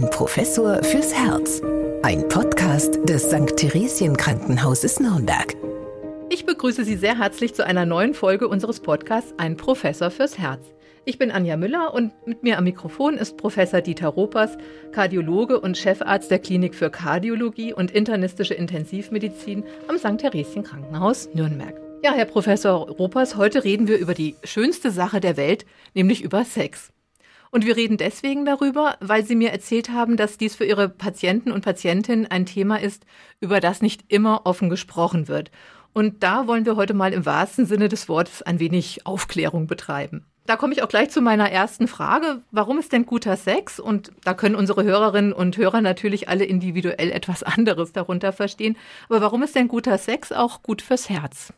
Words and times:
Ein 0.00 0.08
Professor 0.10 0.82
fürs 0.82 1.12
Herz. 1.12 1.60
Ein 2.02 2.26
Podcast 2.28 2.98
des 3.08 3.24
St. 3.24 3.56
Theresien 3.56 4.16
Krankenhauses 4.16 4.98
Nürnberg. 4.98 5.56
Ich 6.30 6.46
begrüße 6.46 6.84
Sie 6.84 6.96
sehr 6.96 7.18
herzlich 7.18 7.54
zu 7.54 7.66
einer 7.66 7.84
neuen 7.84 8.14
Folge 8.14 8.48
unseres 8.48 8.80
Podcasts 8.80 9.34
Ein 9.36 9.58
Professor 9.58 10.10
fürs 10.10 10.38
Herz. 10.38 10.72
Ich 11.04 11.18
bin 11.18 11.30
Anja 11.30 11.58
Müller 11.58 11.92
und 11.92 12.12
mit 12.26 12.42
mir 12.42 12.56
am 12.56 12.64
Mikrofon 12.64 13.18
ist 13.18 13.36
Professor 13.36 13.82
Dieter 13.82 14.08
Ropers, 14.08 14.56
Kardiologe 14.92 15.60
und 15.60 15.76
Chefarzt 15.76 16.30
der 16.30 16.38
Klinik 16.38 16.74
für 16.74 16.88
Kardiologie 16.88 17.74
und 17.74 17.90
internistische 17.90 18.54
Intensivmedizin 18.54 19.64
am 19.88 19.98
St. 19.98 20.18
Theresien 20.18 20.64
Krankenhaus 20.64 21.28
Nürnberg. 21.34 21.74
Ja, 22.02 22.12
Herr 22.12 22.24
Professor 22.26 22.88
Ropers, 22.88 23.36
heute 23.36 23.64
reden 23.64 23.86
wir 23.86 23.98
über 23.98 24.14
die 24.14 24.36
schönste 24.44 24.90
Sache 24.90 25.20
der 25.20 25.36
Welt, 25.36 25.66
nämlich 25.94 26.22
über 26.22 26.44
Sex. 26.44 26.90
Und 27.50 27.66
wir 27.66 27.76
reden 27.76 27.96
deswegen 27.96 28.44
darüber, 28.44 28.96
weil 29.00 29.24
Sie 29.24 29.34
mir 29.34 29.50
erzählt 29.50 29.90
haben, 29.90 30.16
dass 30.16 30.38
dies 30.38 30.54
für 30.54 30.64
Ihre 30.64 30.88
Patienten 30.88 31.50
und 31.50 31.64
Patientinnen 31.64 32.26
ein 32.26 32.46
Thema 32.46 32.80
ist, 32.80 33.04
über 33.40 33.60
das 33.60 33.82
nicht 33.82 34.04
immer 34.08 34.42
offen 34.44 34.70
gesprochen 34.70 35.26
wird. 35.26 35.50
Und 35.92 36.22
da 36.22 36.46
wollen 36.46 36.66
wir 36.66 36.76
heute 36.76 36.94
mal 36.94 37.12
im 37.12 37.26
wahrsten 37.26 37.66
Sinne 37.66 37.88
des 37.88 38.08
Wortes 38.08 38.42
ein 38.42 38.60
wenig 38.60 39.06
Aufklärung 39.06 39.66
betreiben. 39.66 40.24
Da 40.46 40.56
komme 40.56 40.72
ich 40.72 40.82
auch 40.82 40.88
gleich 40.88 41.10
zu 41.10 41.20
meiner 41.20 41.50
ersten 41.50 41.86
Frage. 41.86 42.42
Warum 42.50 42.78
ist 42.78 42.92
denn 42.92 43.06
guter 43.06 43.36
Sex? 43.36 43.78
Und 43.78 44.12
da 44.24 44.34
können 44.34 44.54
unsere 44.54 44.84
Hörerinnen 44.84 45.32
und 45.32 45.56
Hörer 45.56 45.80
natürlich 45.80 46.28
alle 46.28 46.44
individuell 46.44 47.10
etwas 47.10 47.42
anderes 47.44 47.92
darunter 47.92 48.32
verstehen. 48.32 48.76
Aber 49.08 49.20
warum 49.20 49.42
ist 49.42 49.54
denn 49.54 49.68
guter 49.68 49.98
Sex 49.98 50.32
auch 50.32 50.62
gut 50.62 50.82
fürs 50.82 51.08
Herz? 51.08 51.52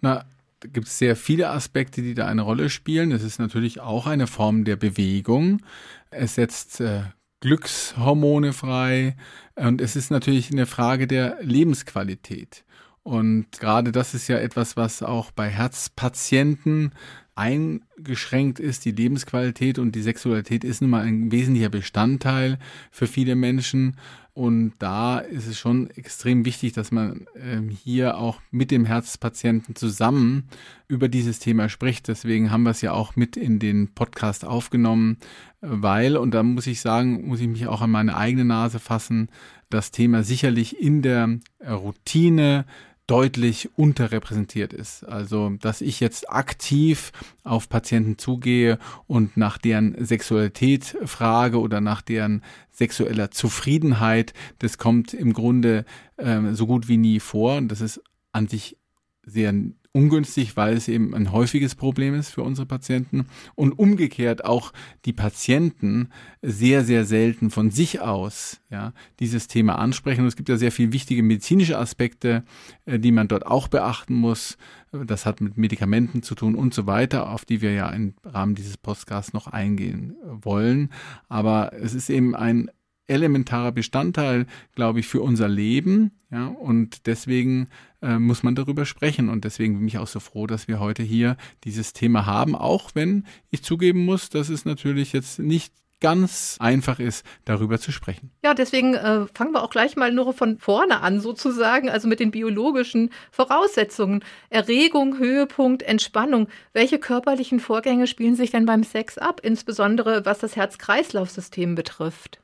Na, 0.00 0.24
gibt 0.60 0.88
es 0.88 0.98
sehr 0.98 1.16
viele 1.16 1.50
Aspekte, 1.50 2.02
die 2.02 2.14
da 2.14 2.26
eine 2.26 2.42
Rolle 2.42 2.70
spielen. 2.70 3.12
Es 3.12 3.22
ist 3.22 3.38
natürlich 3.38 3.80
auch 3.80 4.06
eine 4.06 4.26
Form 4.26 4.64
der 4.64 4.76
Bewegung. 4.76 5.62
Es 6.10 6.34
setzt 6.34 6.80
äh, 6.80 7.02
Glückshormone 7.40 8.52
frei 8.52 9.16
und 9.54 9.80
es 9.80 9.94
ist 9.94 10.10
natürlich 10.10 10.50
eine 10.50 10.66
Frage 10.66 11.06
der 11.06 11.38
Lebensqualität. 11.40 12.64
Und 13.02 13.46
gerade 13.58 13.92
das 13.92 14.12
ist 14.12 14.28
ja 14.28 14.38
etwas, 14.38 14.76
was 14.76 15.02
auch 15.02 15.30
bei 15.30 15.48
Herzpatienten 15.48 16.92
eingeschränkt 17.36 18.58
ist. 18.58 18.84
Die 18.84 18.90
Lebensqualität 18.90 19.78
und 19.78 19.94
die 19.94 20.02
Sexualität 20.02 20.64
ist 20.64 20.82
nun 20.82 20.90
mal 20.90 21.04
ein 21.04 21.30
wesentlicher 21.30 21.70
Bestandteil 21.70 22.58
für 22.90 23.06
viele 23.06 23.36
Menschen. 23.36 23.96
Und 24.38 24.74
da 24.78 25.18
ist 25.18 25.48
es 25.48 25.58
schon 25.58 25.90
extrem 25.90 26.44
wichtig, 26.44 26.72
dass 26.72 26.92
man 26.92 27.26
ähm, 27.34 27.70
hier 27.70 28.18
auch 28.18 28.40
mit 28.52 28.70
dem 28.70 28.84
Herzpatienten 28.84 29.74
zusammen 29.74 30.44
über 30.86 31.08
dieses 31.08 31.40
Thema 31.40 31.68
spricht. 31.68 32.06
Deswegen 32.06 32.52
haben 32.52 32.62
wir 32.62 32.70
es 32.70 32.80
ja 32.80 32.92
auch 32.92 33.16
mit 33.16 33.36
in 33.36 33.58
den 33.58 33.88
Podcast 33.96 34.44
aufgenommen, 34.44 35.16
weil, 35.60 36.16
und 36.16 36.34
da 36.34 36.44
muss 36.44 36.68
ich 36.68 36.80
sagen, 36.80 37.26
muss 37.26 37.40
ich 37.40 37.48
mich 37.48 37.66
auch 37.66 37.82
an 37.82 37.90
meine 37.90 38.16
eigene 38.16 38.44
Nase 38.44 38.78
fassen, 38.78 39.28
das 39.70 39.90
Thema 39.90 40.22
sicherlich 40.22 40.80
in 40.80 41.02
der 41.02 41.40
Routine 41.68 42.64
deutlich 43.08 43.70
unterrepräsentiert 43.76 44.72
ist. 44.72 45.02
Also, 45.02 45.50
dass 45.60 45.80
ich 45.80 45.98
jetzt 45.98 46.30
aktiv 46.30 47.10
auf 47.42 47.68
Patienten 47.68 48.18
zugehe 48.18 48.78
und 49.06 49.36
nach 49.36 49.58
deren 49.58 50.04
Sexualität 50.04 50.96
frage 51.04 51.58
oder 51.58 51.80
nach 51.80 52.02
deren 52.02 52.44
sexueller 52.70 53.30
Zufriedenheit, 53.30 54.34
das 54.60 54.78
kommt 54.78 55.14
im 55.14 55.32
Grunde 55.32 55.84
ähm, 56.18 56.54
so 56.54 56.66
gut 56.66 56.86
wie 56.86 56.98
nie 56.98 57.18
vor. 57.18 57.56
Und 57.56 57.68
das 57.68 57.80
ist 57.80 58.00
an 58.32 58.46
sich 58.46 58.76
sehr 59.24 59.54
ungünstig, 59.98 60.56
weil 60.56 60.76
es 60.76 60.86
eben 60.86 61.12
ein 61.12 61.32
häufiges 61.32 61.74
Problem 61.74 62.14
ist 62.14 62.30
für 62.30 62.42
unsere 62.42 62.66
Patienten 62.66 63.26
und 63.56 63.72
umgekehrt 63.72 64.44
auch 64.44 64.72
die 65.04 65.12
Patienten 65.12 66.10
sehr, 66.40 66.84
sehr 66.84 67.04
selten 67.04 67.50
von 67.50 67.72
sich 67.72 68.00
aus 68.00 68.60
ja, 68.70 68.92
dieses 69.18 69.48
Thema 69.48 69.78
ansprechen. 69.78 70.20
Und 70.20 70.28
es 70.28 70.36
gibt 70.36 70.48
ja 70.48 70.56
sehr 70.56 70.70
viele 70.70 70.92
wichtige 70.92 71.24
medizinische 71.24 71.78
Aspekte, 71.78 72.44
äh, 72.86 73.00
die 73.00 73.10
man 73.10 73.26
dort 73.26 73.44
auch 73.44 73.66
beachten 73.66 74.14
muss. 74.14 74.56
Das 74.92 75.26
hat 75.26 75.40
mit 75.40 75.58
Medikamenten 75.58 76.22
zu 76.22 76.34
tun 76.34 76.54
und 76.54 76.72
so 76.72 76.86
weiter, 76.86 77.30
auf 77.30 77.44
die 77.44 77.60
wir 77.60 77.72
ja 77.72 77.90
im 77.90 78.14
Rahmen 78.24 78.54
dieses 78.54 78.76
Podcasts 78.76 79.32
noch 79.32 79.48
eingehen 79.48 80.16
wollen. 80.22 80.90
Aber 81.28 81.72
es 81.74 81.92
ist 81.92 82.08
eben 82.08 82.34
ein 82.36 82.70
elementarer 83.08 83.72
Bestandteil, 83.72 84.46
glaube 84.74 85.00
ich, 85.00 85.06
für 85.06 85.20
unser 85.20 85.48
Leben. 85.48 86.12
Ja, 86.30 86.46
und 86.46 87.06
deswegen 87.06 87.68
äh, 88.02 88.18
muss 88.18 88.42
man 88.42 88.54
darüber 88.54 88.84
sprechen. 88.84 89.28
Und 89.28 89.44
deswegen 89.44 89.78
bin 89.78 89.88
ich 89.88 89.98
auch 89.98 90.06
so 90.06 90.20
froh, 90.20 90.46
dass 90.46 90.68
wir 90.68 90.78
heute 90.78 91.02
hier 91.02 91.36
dieses 91.64 91.92
Thema 91.92 92.26
haben, 92.26 92.54
auch 92.54 92.90
wenn 92.94 93.24
ich 93.50 93.62
zugeben 93.62 94.04
muss, 94.04 94.28
dass 94.28 94.48
es 94.50 94.64
natürlich 94.64 95.12
jetzt 95.12 95.38
nicht 95.38 95.72
ganz 96.00 96.56
einfach 96.60 97.00
ist, 97.00 97.24
darüber 97.44 97.78
zu 97.78 97.92
sprechen. 97.92 98.30
Ja, 98.44 98.54
deswegen 98.54 98.94
äh, 98.94 99.26
fangen 99.34 99.52
wir 99.52 99.62
auch 99.62 99.70
gleich 99.70 99.96
mal 99.96 100.12
nur 100.12 100.32
von 100.32 100.58
vorne 100.58 101.00
an, 101.00 101.20
sozusagen, 101.20 101.90
also 101.90 102.08
mit 102.08 102.20
den 102.20 102.30
biologischen 102.30 103.10
Voraussetzungen. 103.30 104.22
Erregung, 104.50 105.18
Höhepunkt, 105.18 105.82
Entspannung. 105.82 106.48
Welche 106.72 106.98
körperlichen 106.98 107.60
Vorgänge 107.60 108.06
spielen 108.06 108.36
sich 108.36 108.50
denn 108.50 108.66
beim 108.66 108.84
Sex 108.84 109.18
ab, 109.18 109.40
insbesondere 109.42 110.24
was 110.24 110.38
das 110.38 110.56
Herz-Kreislauf-System 110.56 111.74
betrifft? 111.74 112.40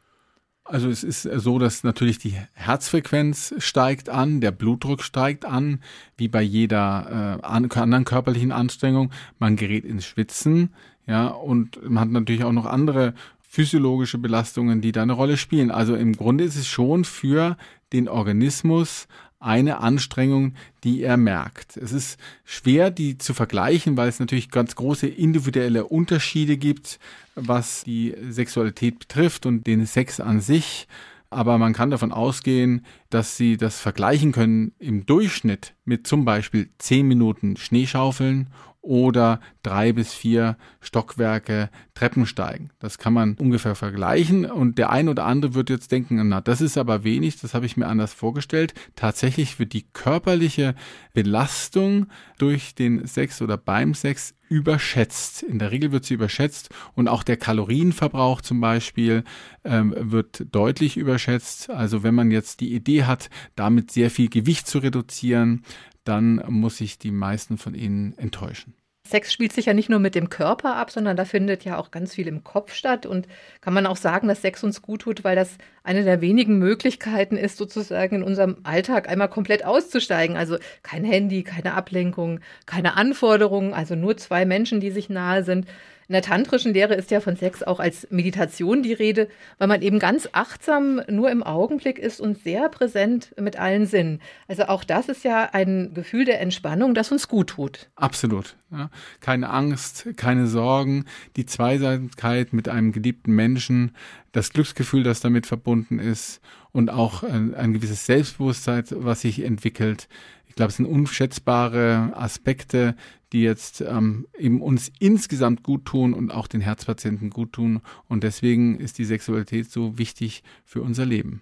Also 0.64 0.88
es 0.88 1.04
ist 1.04 1.22
so, 1.22 1.58
dass 1.58 1.84
natürlich 1.84 2.18
die 2.18 2.34
Herzfrequenz 2.54 3.54
steigt 3.58 4.08
an, 4.08 4.40
der 4.40 4.50
Blutdruck 4.50 5.02
steigt 5.02 5.44
an, 5.44 5.80
wie 6.16 6.28
bei 6.28 6.40
jeder 6.40 7.40
äh, 7.42 7.46
anderen 7.46 8.06
körperlichen 8.06 8.50
Anstrengung. 8.50 9.10
Man 9.38 9.56
gerät 9.56 9.84
ins 9.84 10.06
Schwitzen, 10.06 10.70
ja, 11.06 11.26
und 11.26 11.82
man 11.88 12.00
hat 12.00 12.08
natürlich 12.08 12.44
auch 12.44 12.52
noch 12.52 12.64
andere 12.64 13.12
physiologische 13.42 14.18
Belastungen, 14.18 14.80
die 14.80 14.90
da 14.90 15.02
eine 15.02 15.12
Rolle 15.12 15.36
spielen. 15.36 15.70
Also 15.70 15.94
im 15.94 16.14
Grunde 16.14 16.44
ist 16.44 16.56
es 16.56 16.66
schon 16.66 17.04
für 17.04 17.56
den 17.92 18.08
Organismus 18.08 19.06
eine 19.44 19.78
Anstrengung, 19.78 20.54
die 20.82 21.02
er 21.02 21.16
merkt. 21.16 21.76
Es 21.76 21.92
ist 21.92 22.18
schwer, 22.44 22.90
die 22.90 23.18
zu 23.18 23.34
vergleichen, 23.34 23.96
weil 23.96 24.08
es 24.08 24.20
natürlich 24.20 24.50
ganz 24.50 24.74
große 24.74 25.06
individuelle 25.06 25.86
Unterschiede 25.86 26.56
gibt, 26.56 26.98
was 27.34 27.84
die 27.84 28.14
Sexualität 28.30 28.98
betrifft 28.98 29.46
und 29.46 29.66
den 29.66 29.86
Sex 29.86 30.20
an 30.20 30.40
sich. 30.40 30.88
Aber 31.30 31.58
man 31.58 31.72
kann 31.72 31.90
davon 31.90 32.12
ausgehen, 32.12 32.84
dass 33.10 33.36
sie 33.36 33.56
das 33.56 33.80
vergleichen 33.80 34.32
können 34.32 34.72
im 34.78 35.04
Durchschnitt 35.04 35.74
mit 35.84 36.06
zum 36.06 36.24
Beispiel 36.24 36.70
zehn 36.78 37.08
Minuten 37.08 37.56
Schneeschaufeln 37.56 38.48
oder 38.84 39.40
drei 39.62 39.92
bis 39.92 40.12
vier 40.12 40.56
Stockwerke 40.80 41.70
Treppen 41.94 42.26
steigen. 42.26 42.70
Das 42.80 42.98
kann 42.98 43.12
man 43.12 43.34
ungefähr 43.34 43.74
vergleichen 43.74 44.44
und 44.44 44.78
der 44.78 44.90
ein 44.90 45.08
oder 45.08 45.24
andere 45.24 45.54
wird 45.54 45.70
jetzt 45.70 45.90
denken, 45.90 46.28
na, 46.28 46.40
das 46.40 46.60
ist 46.60 46.76
aber 46.76 47.04
wenig, 47.04 47.40
das 47.40 47.54
habe 47.54 47.66
ich 47.66 47.76
mir 47.76 47.86
anders 47.86 48.12
vorgestellt. 48.12 48.74
Tatsächlich 48.94 49.58
wird 49.58 49.72
die 49.72 49.86
körperliche 49.92 50.74
Belastung 51.14 52.06
durch 52.38 52.74
den 52.74 53.06
Sex 53.06 53.40
oder 53.40 53.56
beim 53.56 53.94
Sex 53.94 54.34
überschätzt. 54.48 55.42
In 55.42 55.58
der 55.58 55.70
Regel 55.70 55.90
wird 55.90 56.04
sie 56.04 56.14
überschätzt 56.14 56.68
und 56.94 57.08
auch 57.08 57.22
der 57.22 57.36
Kalorienverbrauch 57.36 58.40
zum 58.40 58.60
Beispiel 58.60 59.24
ähm, 59.64 59.94
wird 59.96 60.44
deutlich 60.52 60.96
überschätzt. 60.96 61.70
Also 61.70 62.02
wenn 62.02 62.14
man 62.14 62.30
jetzt 62.30 62.60
die 62.60 62.74
Idee 62.74 63.04
hat, 63.04 63.30
damit 63.56 63.90
sehr 63.90 64.10
viel 64.10 64.28
Gewicht 64.28 64.66
zu 64.66 64.78
reduzieren, 64.78 65.62
dann 66.04 66.42
muss 66.48 66.80
ich 66.80 66.98
die 66.98 67.10
meisten 67.10 67.58
von 67.58 67.74
ihnen 67.74 68.16
enttäuschen. 68.18 68.74
Sex 69.06 69.32
spielt 69.32 69.52
sich 69.52 69.66
ja 69.66 69.74
nicht 69.74 69.90
nur 69.90 69.98
mit 69.98 70.14
dem 70.14 70.30
Körper 70.30 70.76
ab, 70.76 70.90
sondern 70.90 71.16
da 71.16 71.26
findet 71.26 71.64
ja 71.64 71.76
auch 71.76 71.90
ganz 71.90 72.14
viel 72.14 72.26
im 72.26 72.42
Kopf 72.42 72.72
statt. 72.72 73.04
Und 73.04 73.28
kann 73.60 73.74
man 73.74 73.86
auch 73.86 73.98
sagen, 73.98 74.28
dass 74.28 74.40
Sex 74.40 74.64
uns 74.64 74.80
gut 74.80 75.02
tut, 75.02 75.24
weil 75.24 75.36
das 75.36 75.58
eine 75.84 76.02
der 76.02 76.20
wenigen 76.22 76.58
Möglichkeiten 76.58 77.36
ist, 77.36 77.58
sozusagen 77.58 78.16
in 78.16 78.22
unserem 78.22 78.56
Alltag 78.64 79.08
einmal 79.08 79.28
komplett 79.28 79.64
auszusteigen. 79.64 80.36
Also 80.36 80.56
kein 80.82 81.04
Handy, 81.04 81.44
keine 81.44 81.74
Ablenkung, 81.74 82.40
keine 82.66 82.96
Anforderungen, 82.96 83.74
also 83.74 83.94
nur 83.94 84.16
zwei 84.16 84.46
Menschen, 84.46 84.80
die 84.80 84.90
sich 84.90 85.10
nahe 85.10 85.44
sind. 85.44 85.66
In 86.06 86.12
der 86.12 86.22
tantrischen 86.22 86.74
Lehre 86.74 86.94
ist 86.94 87.10
ja 87.10 87.20
von 87.20 87.36
Sex 87.36 87.62
auch 87.62 87.80
als 87.80 88.08
Meditation 88.10 88.82
die 88.82 88.92
Rede, 88.92 89.28
weil 89.56 89.68
man 89.68 89.80
eben 89.80 89.98
ganz 89.98 90.28
achtsam 90.32 91.00
nur 91.08 91.30
im 91.30 91.42
Augenblick 91.42 91.98
ist 91.98 92.20
und 92.20 92.42
sehr 92.42 92.68
präsent 92.68 93.34
mit 93.40 93.58
allen 93.58 93.86
Sinnen. 93.86 94.20
Also 94.46 94.64
auch 94.64 94.84
das 94.84 95.08
ist 95.08 95.24
ja 95.24 95.50
ein 95.52 95.92
Gefühl 95.94 96.26
der 96.26 96.40
Entspannung, 96.40 96.94
das 96.94 97.10
uns 97.10 97.28
gut 97.28 97.48
tut. 97.48 97.88
Absolut. 97.96 98.56
Ja. 98.70 98.90
Keine 99.20 99.48
Angst, 99.48 100.08
keine 100.16 100.46
Sorgen, 100.46 101.06
die 101.36 101.46
Zweiseitigkeit 101.46 102.52
mit 102.52 102.68
einem 102.68 102.92
geliebten 102.92 103.32
Menschen, 103.32 103.92
das 104.34 104.50
Glücksgefühl, 104.50 105.04
das 105.04 105.20
damit 105.20 105.46
verbunden 105.46 106.00
ist 106.00 106.40
und 106.72 106.90
auch 106.90 107.22
ein, 107.22 107.54
ein 107.54 107.72
gewisses 107.72 108.04
Selbstbewusstsein, 108.04 108.84
was 108.90 109.20
sich 109.20 109.40
entwickelt. 109.40 110.08
Ich 110.48 110.56
glaube, 110.56 110.70
es 110.70 110.76
sind 110.76 110.86
unschätzbare 110.86 112.12
Aspekte, 112.14 112.96
die 113.32 113.42
jetzt 113.42 113.80
ähm, 113.80 114.26
eben 114.36 114.60
uns 114.60 114.90
insgesamt 114.98 115.62
gut 115.62 115.84
tun 115.84 116.12
und 116.14 116.32
auch 116.32 116.48
den 116.48 116.60
Herzpatienten 116.60 117.30
gut 117.30 117.52
tun. 117.52 117.80
Und 118.08 118.24
deswegen 118.24 118.78
ist 118.78 118.98
die 118.98 119.04
Sexualität 119.04 119.70
so 119.70 119.98
wichtig 119.98 120.42
für 120.64 120.82
unser 120.82 121.06
Leben. 121.06 121.40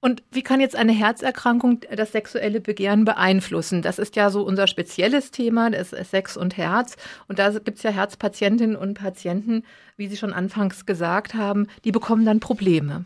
Und 0.00 0.22
wie 0.30 0.42
kann 0.42 0.60
jetzt 0.60 0.76
eine 0.76 0.92
Herzerkrankung 0.92 1.80
das 1.94 2.12
sexuelle 2.12 2.60
Begehren 2.60 3.04
beeinflussen? 3.04 3.82
Das 3.82 3.98
ist 3.98 4.16
ja 4.16 4.30
so 4.30 4.42
unser 4.42 4.66
spezielles 4.66 5.30
Thema, 5.30 5.70
das 5.70 5.92
ist 5.92 6.10
Sex 6.10 6.38
und 6.38 6.56
Herz. 6.56 6.96
Und 7.28 7.38
da 7.38 7.50
gibt 7.50 7.76
es 7.76 7.82
ja 7.82 7.90
Herzpatientinnen 7.90 8.76
und 8.76 8.94
Patienten, 8.94 9.62
wie 9.98 10.08
Sie 10.08 10.16
schon 10.16 10.32
anfangs 10.32 10.86
gesagt 10.86 11.34
haben, 11.34 11.66
die 11.84 11.92
bekommen 11.92 12.24
dann 12.24 12.40
Probleme. 12.40 13.04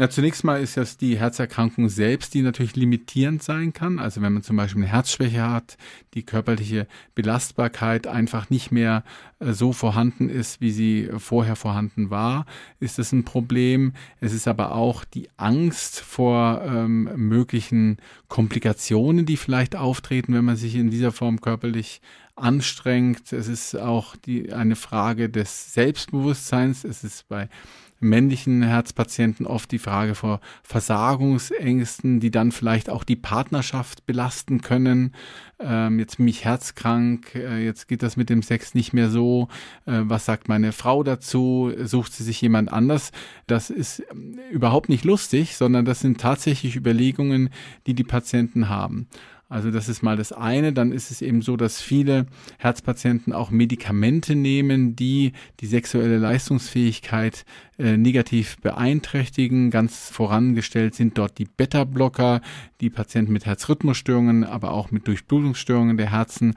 Ja, 0.00 0.08
zunächst 0.08 0.44
mal 0.44 0.62
ist 0.62 0.76
das 0.76 0.96
die 0.96 1.18
Herzerkrankung 1.18 1.88
selbst, 1.88 2.32
die 2.32 2.42
natürlich 2.42 2.76
limitierend 2.76 3.42
sein 3.42 3.72
kann. 3.72 3.98
Also 3.98 4.22
wenn 4.22 4.32
man 4.32 4.44
zum 4.44 4.56
Beispiel 4.56 4.82
eine 4.82 4.92
Herzschwäche 4.92 5.50
hat, 5.50 5.76
die 6.14 6.22
körperliche 6.22 6.86
Belastbarkeit 7.16 8.06
einfach 8.06 8.48
nicht 8.48 8.70
mehr 8.70 9.02
äh, 9.40 9.50
so 9.50 9.72
vorhanden 9.72 10.30
ist, 10.30 10.60
wie 10.60 10.70
sie 10.70 11.10
vorher 11.18 11.56
vorhanden 11.56 12.10
war, 12.10 12.46
ist 12.78 13.00
das 13.00 13.10
ein 13.10 13.24
Problem. 13.24 13.92
Es 14.20 14.32
ist 14.32 14.46
aber 14.46 14.70
auch 14.70 15.04
die 15.04 15.30
Angst 15.36 15.98
vor 15.98 16.62
ähm, 16.64 17.10
möglichen 17.16 17.96
Komplikationen, 18.28 19.26
die 19.26 19.36
vielleicht 19.36 19.74
auftreten, 19.74 20.32
wenn 20.32 20.44
man 20.44 20.56
sich 20.56 20.76
in 20.76 20.90
dieser 20.90 21.10
Form 21.10 21.40
körperlich 21.40 22.00
anstrengt. 22.36 23.32
Es 23.32 23.48
ist 23.48 23.74
auch 23.74 24.14
die, 24.14 24.52
eine 24.52 24.76
Frage 24.76 25.28
des 25.28 25.74
Selbstbewusstseins. 25.74 26.84
Es 26.84 27.02
ist 27.02 27.26
bei 27.28 27.48
männlichen 28.00 28.62
Herzpatienten 28.62 29.46
oft 29.46 29.70
die 29.72 29.78
Frage 29.78 30.14
vor 30.14 30.40
Versagungsängsten, 30.62 32.20
die 32.20 32.30
dann 32.30 32.52
vielleicht 32.52 32.90
auch 32.90 33.04
die 33.04 33.16
Partnerschaft 33.16 34.06
belasten 34.06 34.60
können. 34.60 35.14
Ähm, 35.60 35.98
jetzt 35.98 36.18
bin 36.18 36.28
ich 36.28 36.44
herzkrank, 36.44 37.34
äh, 37.34 37.64
jetzt 37.64 37.88
geht 37.88 38.02
das 38.02 38.16
mit 38.16 38.30
dem 38.30 38.42
Sex 38.42 38.74
nicht 38.74 38.92
mehr 38.92 39.10
so. 39.10 39.48
Äh, 39.86 40.02
was 40.04 40.24
sagt 40.24 40.48
meine 40.48 40.72
Frau 40.72 41.02
dazu? 41.02 41.72
Sucht 41.82 42.12
sie 42.12 42.22
sich 42.22 42.40
jemand 42.40 42.72
anders? 42.72 43.10
Das 43.46 43.70
ist 43.70 44.02
ähm, 44.12 44.38
überhaupt 44.50 44.88
nicht 44.88 45.04
lustig, 45.04 45.56
sondern 45.56 45.84
das 45.84 46.00
sind 46.00 46.20
tatsächlich 46.20 46.76
Überlegungen, 46.76 47.50
die 47.86 47.94
die 47.94 48.04
Patienten 48.04 48.68
haben. 48.68 49.08
Also 49.50 49.70
das 49.70 49.88
ist 49.88 50.02
mal 50.02 50.16
das 50.16 50.32
eine. 50.32 50.74
Dann 50.74 50.92
ist 50.92 51.10
es 51.10 51.22
eben 51.22 51.40
so, 51.40 51.56
dass 51.56 51.80
viele 51.80 52.26
Herzpatienten 52.58 53.32
auch 53.32 53.50
Medikamente 53.50 54.34
nehmen, 54.34 54.94
die 54.94 55.32
die 55.60 55.66
sexuelle 55.66 56.18
Leistungsfähigkeit 56.18 57.46
äh, 57.78 57.96
negativ 57.96 58.58
beeinträchtigen. 58.58 59.70
Ganz 59.70 60.10
vorangestellt 60.10 60.94
sind 60.94 61.16
dort 61.16 61.38
die 61.38 61.46
Beta-Blocker, 61.46 62.42
die 62.82 62.90
Patienten 62.90 63.32
mit 63.32 63.46
Herzrhythmusstörungen, 63.46 64.44
aber 64.44 64.72
auch 64.72 64.90
mit 64.90 65.06
Durchblutungsstörungen 65.08 65.96
der 65.96 66.12
Herzen 66.12 66.54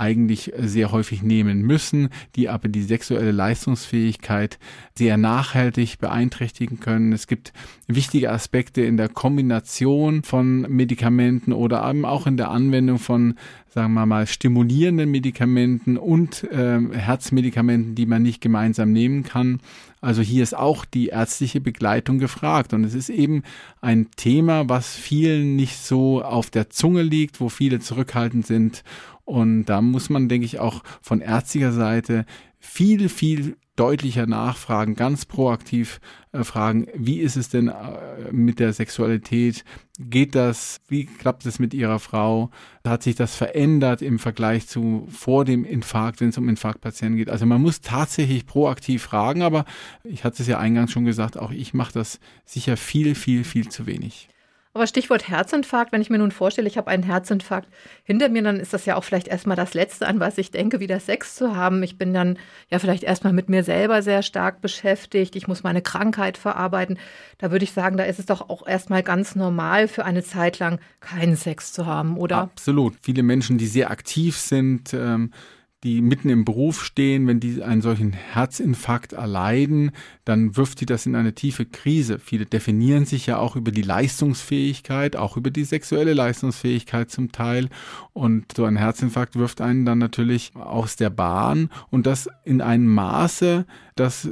eigentlich 0.00 0.52
sehr 0.56 0.90
häufig 0.90 1.22
nehmen 1.22 1.60
müssen, 1.62 2.08
die 2.34 2.48
aber 2.48 2.68
die 2.68 2.82
sexuelle 2.82 3.32
Leistungsfähigkeit 3.32 4.58
sehr 4.94 5.16
nachhaltig 5.16 5.98
beeinträchtigen 5.98 6.80
können. 6.80 7.12
Es 7.12 7.26
gibt 7.26 7.52
wichtige 7.86 8.30
Aspekte 8.32 8.80
in 8.82 8.96
der 8.96 9.08
Kombination 9.08 10.22
von 10.22 10.62
Medikamenten 10.62 11.52
oder 11.52 11.88
eben 11.88 12.04
auch 12.04 12.26
in 12.26 12.36
der 12.36 12.50
Anwendung 12.50 12.98
von 12.98 13.34
sagen 13.72 13.94
wir 13.94 14.04
mal, 14.04 14.26
stimulierenden 14.26 15.10
Medikamenten 15.10 15.96
und 15.96 16.42
äh, 16.50 16.80
Herzmedikamenten, 16.92 17.94
die 17.94 18.06
man 18.06 18.22
nicht 18.22 18.40
gemeinsam 18.40 18.92
nehmen 18.92 19.22
kann. 19.22 19.60
Also 20.00 20.22
hier 20.22 20.42
ist 20.42 20.56
auch 20.56 20.84
die 20.84 21.08
ärztliche 21.08 21.60
Begleitung 21.60 22.18
gefragt. 22.18 22.72
Und 22.72 22.84
es 22.84 22.94
ist 22.94 23.10
eben 23.10 23.42
ein 23.80 24.10
Thema, 24.16 24.68
was 24.68 24.94
vielen 24.94 25.56
nicht 25.56 25.76
so 25.76 26.22
auf 26.22 26.50
der 26.50 26.70
Zunge 26.70 27.02
liegt, 27.02 27.40
wo 27.40 27.48
viele 27.48 27.80
zurückhaltend 27.80 28.46
sind 28.46 28.82
und 29.30 29.66
da 29.66 29.80
muss 29.80 30.10
man, 30.10 30.28
denke 30.28 30.44
ich, 30.44 30.58
auch 30.58 30.82
von 31.00 31.20
ärztlicher 31.20 31.70
Seite 31.70 32.26
viel, 32.58 33.08
viel 33.08 33.56
deutlicher 33.76 34.26
nachfragen, 34.26 34.96
ganz 34.96 35.24
proaktiv 35.24 36.00
äh, 36.32 36.42
fragen, 36.42 36.88
wie 36.96 37.20
ist 37.20 37.36
es 37.36 37.48
denn 37.48 37.68
äh, 37.68 38.32
mit 38.32 38.58
der 38.58 38.72
Sexualität? 38.72 39.64
Geht 40.00 40.34
das? 40.34 40.80
Wie 40.88 41.06
klappt 41.06 41.46
es 41.46 41.60
mit 41.60 41.74
Ihrer 41.74 42.00
Frau? 42.00 42.50
Hat 42.84 43.04
sich 43.04 43.14
das 43.14 43.36
verändert 43.36 44.02
im 44.02 44.18
Vergleich 44.18 44.66
zu 44.66 45.06
vor 45.08 45.44
dem 45.44 45.64
Infarkt, 45.64 46.20
wenn 46.20 46.30
es 46.30 46.38
um 46.38 46.48
Infarktpatienten 46.48 47.16
geht? 47.16 47.30
Also 47.30 47.46
man 47.46 47.62
muss 47.62 47.80
tatsächlich 47.80 48.46
proaktiv 48.46 49.04
fragen, 49.04 49.42
aber 49.42 49.64
ich 50.02 50.24
hatte 50.24 50.42
es 50.42 50.48
ja 50.48 50.58
eingangs 50.58 50.90
schon 50.90 51.04
gesagt, 51.04 51.38
auch 51.38 51.52
ich 51.52 51.72
mache 51.72 51.92
das 51.92 52.18
sicher 52.44 52.76
viel, 52.76 53.14
viel, 53.14 53.44
viel 53.44 53.68
zu 53.68 53.86
wenig. 53.86 54.28
Aber 54.72 54.86
Stichwort 54.86 55.28
Herzinfarkt, 55.28 55.90
wenn 55.90 56.00
ich 56.00 56.10
mir 56.10 56.18
nun 56.18 56.30
vorstelle, 56.30 56.68
ich 56.68 56.78
habe 56.78 56.90
einen 56.90 57.02
Herzinfarkt 57.02 57.68
hinter 58.04 58.28
mir, 58.28 58.42
dann 58.42 58.60
ist 58.60 58.72
das 58.72 58.86
ja 58.86 58.94
auch 58.94 59.02
vielleicht 59.02 59.26
erstmal 59.26 59.56
das 59.56 59.74
Letzte, 59.74 60.06
an 60.06 60.20
was 60.20 60.38
ich 60.38 60.52
denke, 60.52 60.78
wieder 60.78 61.00
Sex 61.00 61.34
zu 61.34 61.56
haben. 61.56 61.82
Ich 61.82 61.98
bin 61.98 62.14
dann 62.14 62.38
ja 62.68 62.78
vielleicht 62.78 63.02
erstmal 63.02 63.32
mit 63.32 63.48
mir 63.48 63.64
selber 63.64 64.00
sehr 64.02 64.22
stark 64.22 64.60
beschäftigt. 64.60 65.34
Ich 65.34 65.48
muss 65.48 65.64
meine 65.64 65.82
Krankheit 65.82 66.38
verarbeiten. 66.38 66.98
Da 67.38 67.50
würde 67.50 67.64
ich 67.64 67.72
sagen, 67.72 67.96
da 67.96 68.04
ist 68.04 68.20
es 68.20 68.26
doch 68.26 68.48
auch 68.48 68.64
erstmal 68.64 69.02
ganz 69.02 69.34
normal 69.34 69.88
für 69.88 70.04
eine 70.04 70.22
Zeit 70.22 70.60
lang 70.60 70.78
keinen 71.00 71.34
Sex 71.34 71.72
zu 71.72 71.86
haben, 71.86 72.16
oder? 72.16 72.38
Absolut. 72.38 72.94
Viele 73.02 73.24
Menschen, 73.24 73.58
die 73.58 73.66
sehr 73.66 73.90
aktiv 73.90 74.36
sind, 74.36 74.94
ähm 74.94 75.32
die 75.82 76.02
mitten 76.02 76.28
im 76.28 76.44
Beruf 76.44 76.84
stehen, 76.84 77.26
wenn 77.26 77.40
die 77.40 77.62
einen 77.62 77.80
solchen 77.80 78.12
Herzinfarkt 78.12 79.14
erleiden, 79.14 79.92
dann 80.26 80.56
wirft 80.56 80.80
die 80.80 80.86
das 80.86 81.06
in 81.06 81.16
eine 81.16 81.34
tiefe 81.34 81.64
Krise. 81.64 82.18
Viele 82.18 82.44
definieren 82.44 83.06
sich 83.06 83.26
ja 83.26 83.38
auch 83.38 83.56
über 83.56 83.70
die 83.70 83.82
Leistungsfähigkeit, 83.82 85.16
auch 85.16 85.38
über 85.38 85.50
die 85.50 85.64
sexuelle 85.64 86.12
Leistungsfähigkeit 86.12 87.10
zum 87.10 87.32
Teil. 87.32 87.70
Und 88.12 88.52
so 88.54 88.64
ein 88.64 88.76
Herzinfarkt 88.76 89.36
wirft 89.36 89.62
einen 89.62 89.86
dann 89.86 89.98
natürlich 89.98 90.52
aus 90.54 90.96
der 90.96 91.10
Bahn 91.10 91.70
und 91.88 92.06
das 92.06 92.28
in 92.44 92.60
einem 92.60 92.86
Maße, 92.86 93.64
das 93.96 94.28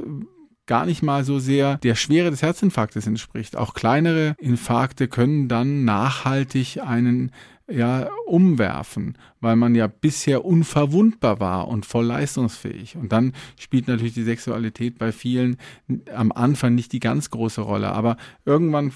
gar 0.67 0.85
nicht 0.85 1.01
mal 1.01 1.23
so 1.23 1.39
sehr 1.39 1.77
der 1.79 1.95
Schwere 1.95 2.29
des 2.29 2.43
Herzinfarktes 2.43 3.07
entspricht. 3.07 3.55
Auch 3.55 3.73
kleinere 3.73 4.35
Infarkte 4.37 5.07
können 5.07 5.47
dann 5.47 5.83
nachhaltig 5.83 6.79
einen 6.79 7.31
ja 7.69 8.09
umwerfen, 8.25 9.17
weil 9.39 9.55
man 9.55 9.75
ja 9.75 9.87
bisher 9.87 10.45
unverwundbar 10.45 11.39
war 11.39 11.67
und 11.67 11.85
voll 11.85 12.05
leistungsfähig. 12.05 12.95
Und 12.95 13.11
dann 13.11 13.33
spielt 13.57 13.87
natürlich 13.87 14.13
die 14.13 14.23
Sexualität 14.23 14.97
bei 14.97 15.11
vielen 15.11 15.57
am 16.13 16.31
Anfang 16.31 16.75
nicht 16.75 16.91
die 16.93 16.99
ganz 16.99 17.29
große 17.29 17.61
Rolle, 17.61 17.91
aber 17.91 18.17
irgendwann 18.45 18.91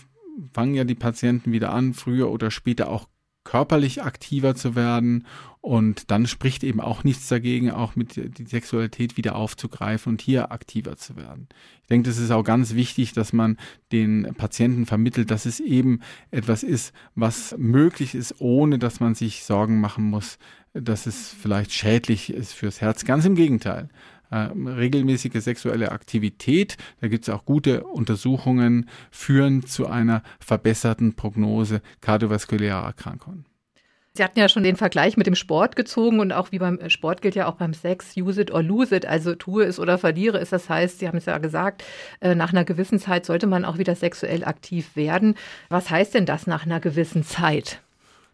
fangen 0.54 0.75
ja 0.75 0.84
die 0.84 0.96
Patienten 0.96 1.52
wieder 1.52 1.72
an, 1.72 1.94
früher 1.94 2.31
oder 2.31 2.52
später 2.52 2.90
auch 2.90 3.08
körperlich 3.53 4.01
aktiver 4.01 4.55
zu 4.55 4.73
werden 4.73 5.27
und 5.61 6.09
dann 6.09 6.25
spricht 6.25 6.63
eben 6.63 6.81
auch 6.81 7.03
nichts 7.03 7.27
dagegen, 7.27 7.69
auch 7.69 7.95
mit 7.95 8.15
die 8.15 8.45
Sexualität 8.45 9.15
wieder 9.15 9.35
aufzugreifen 9.35 10.13
und 10.13 10.23
hier 10.23 10.51
aktiver 10.51 10.97
zu 10.97 11.15
werden. 11.15 11.47
Ich 11.83 11.88
denke, 11.88 12.09
das 12.09 12.17
ist 12.17 12.31
auch 12.31 12.44
ganz 12.44 12.73
wichtig, 12.73 13.13
dass 13.13 13.31
man 13.31 13.57
den 13.91 14.33
Patienten 14.35 14.88
vermittelt, 14.88 15.29
dass 15.29 15.45
es 15.45 15.59
eben 15.59 16.00
etwas 16.31 16.63
ist, 16.63 16.94
was 17.13 17.53
möglich 17.59 18.15
ist, 18.15 18.41
ohne 18.41 18.79
dass 18.79 19.00
man 19.00 19.13
sich 19.13 19.44
Sorgen 19.44 19.79
machen 19.79 20.05
muss, 20.05 20.39
dass 20.73 21.05
es 21.05 21.29
vielleicht 21.39 21.73
schädlich 21.73 22.33
ist 22.33 22.53
fürs 22.53 22.81
Herz. 22.81 23.05
Ganz 23.05 23.23
im 23.25 23.35
Gegenteil. 23.35 23.88
Äh, 24.33 24.50
regelmäßige 24.68 25.44
sexuelle 25.44 25.91
Aktivität, 25.91 26.77
da 27.01 27.07
gibt 27.07 27.27
es 27.27 27.30
auch 27.31 27.45
gute 27.45 27.83
Untersuchungen, 27.83 28.89
führen 29.12 29.63
zu 29.63 29.86
einer 29.86 30.24
verbesserten 30.39 31.15
Prognose 31.15 31.81
kardiovaskulärer 32.01 32.84
Erkrankungen. 32.84 33.46
Sie 34.13 34.24
hatten 34.24 34.39
ja 34.39 34.50
schon 34.50 34.63
den 34.63 34.75
Vergleich 34.75 35.17
mit 35.17 35.27
dem 35.27 35.36
Sport 35.36 35.75
gezogen 35.75 36.19
und 36.19 36.31
auch 36.31 36.51
wie 36.51 36.58
beim 36.58 36.79
Sport 36.89 37.22
gilt 37.22 37.36
ja 37.36 37.46
auch 37.48 37.58
beim 37.58 37.75
Sex, 37.75 38.17
use 38.17 38.41
it 38.41 38.50
or 38.50 38.63
lose 38.63 38.96
it, 38.96 39.05
also 39.05 39.36
tue 39.36 39.65
es 39.65 39.79
oder 39.79 40.00
verliere 40.00 40.39
es. 40.39 40.50
Das 40.50 40.67
heißt, 40.67 40.98
Sie 40.98 41.08
haben 41.08 41.19
es 41.19 41.25
ja 41.25 41.38
gesagt, 41.38 41.84
äh, 42.19 42.34
nach 42.34 42.53
einer 42.53 42.65
gewissen 42.65 42.98
Zeit 42.98 43.27
sollte 43.27 43.46
man 43.46 43.65
auch 43.65 43.77
wieder 43.77 43.93
sexuell 43.93 44.43
aktiv 44.46 44.96
werden. 44.96 45.36
Was 45.69 45.91
heißt 45.91 46.15
denn 46.15 46.25
das 46.25 46.48
nach 46.48 46.65
einer 46.65 46.79
gewissen 46.79 47.24
Zeit? 47.24 47.84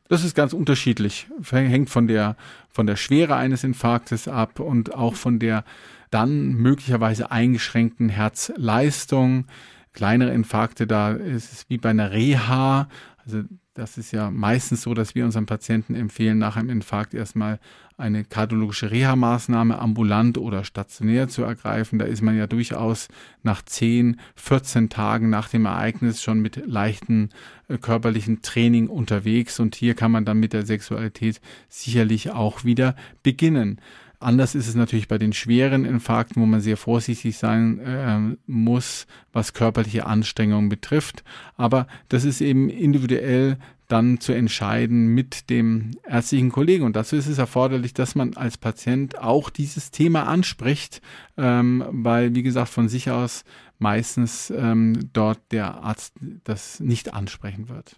Das 0.09 0.23
ist 0.23 0.35
ganz 0.35 0.53
unterschiedlich. 0.53 1.27
Hängt 1.51 1.91
von 1.91 2.07
der, 2.07 2.35
von 2.71 2.87
der 2.87 2.95
Schwere 2.95 3.35
eines 3.35 3.63
Infarktes 3.63 4.27
ab 4.27 4.59
und 4.59 4.95
auch 4.95 5.13
von 5.13 5.37
der 5.37 5.63
dann 6.09 6.55
möglicherweise 6.55 7.29
eingeschränkten 7.29 8.09
Herzleistung. 8.09 9.45
Kleinere 9.93 10.33
Infarkte, 10.33 10.87
da 10.87 11.11
ist 11.11 11.53
es 11.53 11.69
wie 11.69 11.77
bei 11.77 11.91
einer 11.91 12.11
Reha. 12.11 12.89
Also 13.31 13.47
das 13.75 13.99
ist 13.99 14.11
ja 14.11 14.31
meistens 14.31 14.81
so, 14.81 14.95
dass 14.95 15.13
wir 15.13 15.23
unseren 15.23 15.45
Patienten 15.45 15.93
empfehlen, 15.93 16.39
nach 16.39 16.57
einem 16.57 16.71
Infarkt 16.71 17.13
erstmal 17.13 17.59
eine 17.95 18.23
kardiologische 18.25 18.89
Reha-Maßnahme 18.89 19.77
ambulant 19.77 20.39
oder 20.39 20.63
stationär 20.63 21.27
zu 21.27 21.43
ergreifen. 21.43 21.99
Da 21.99 22.05
ist 22.05 22.23
man 22.23 22.35
ja 22.35 22.47
durchaus 22.47 23.07
nach 23.43 23.61
10, 23.61 24.19
14 24.35 24.89
Tagen 24.89 25.29
nach 25.29 25.47
dem 25.47 25.67
Ereignis 25.67 26.23
schon 26.23 26.39
mit 26.39 26.65
leichten 26.65 27.29
äh, 27.67 27.77
körperlichen 27.77 28.41
Training 28.41 28.87
unterwegs 28.87 29.59
und 29.59 29.75
hier 29.75 29.93
kann 29.93 30.11
man 30.11 30.25
dann 30.25 30.39
mit 30.39 30.53
der 30.53 30.65
Sexualität 30.65 31.39
sicherlich 31.67 32.31
auch 32.31 32.63
wieder 32.63 32.95
beginnen. 33.21 33.79
Anders 34.19 34.53
ist 34.53 34.67
es 34.67 34.75
natürlich 34.75 35.07
bei 35.07 35.17
den 35.17 35.31
schweren 35.31 35.85
Infarkten, 35.85 36.41
wo 36.41 36.45
man 36.45 36.59
sehr 36.59 36.75
vorsichtig 36.75 37.37
sein 37.37 37.79
äh, 37.79 38.37
muss, 38.47 39.07
was 39.31 39.53
körperliche 39.53 40.05
Anstrengungen 40.05 40.67
betrifft. 40.67 41.23
Aber 41.55 41.87
das 42.09 42.25
ist 42.25 42.41
eben 42.41 42.69
individuell 42.69 43.57
dann 43.87 44.19
zu 44.19 44.33
entscheiden 44.33 45.07
mit 45.07 45.49
dem 45.49 45.91
ärztlichen 46.07 46.51
Kollegen. 46.51 46.83
Und 46.83 46.95
dazu 46.95 47.15
ist 47.15 47.27
es 47.27 47.37
erforderlich, 47.37 47.93
dass 47.93 48.13
man 48.13 48.35
als 48.35 48.57
Patient 48.57 49.17
auch 49.17 49.49
dieses 49.49 49.89
Thema 49.89 50.27
anspricht, 50.27 51.01
ähm, 51.37 51.83
weil, 51.89 52.35
wie 52.35 52.43
gesagt, 52.43 52.69
von 52.69 52.89
sich 52.89 53.09
aus 53.09 53.45
meistens 53.79 54.53
ähm, 54.55 55.09
dort 55.13 55.39
der 55.51 55.81
Arzt 55.81 56.13
das 56.43 56.79
nicht 56.81 57.13
ansprechen 57.13 57.69
wird. 57.69 57.95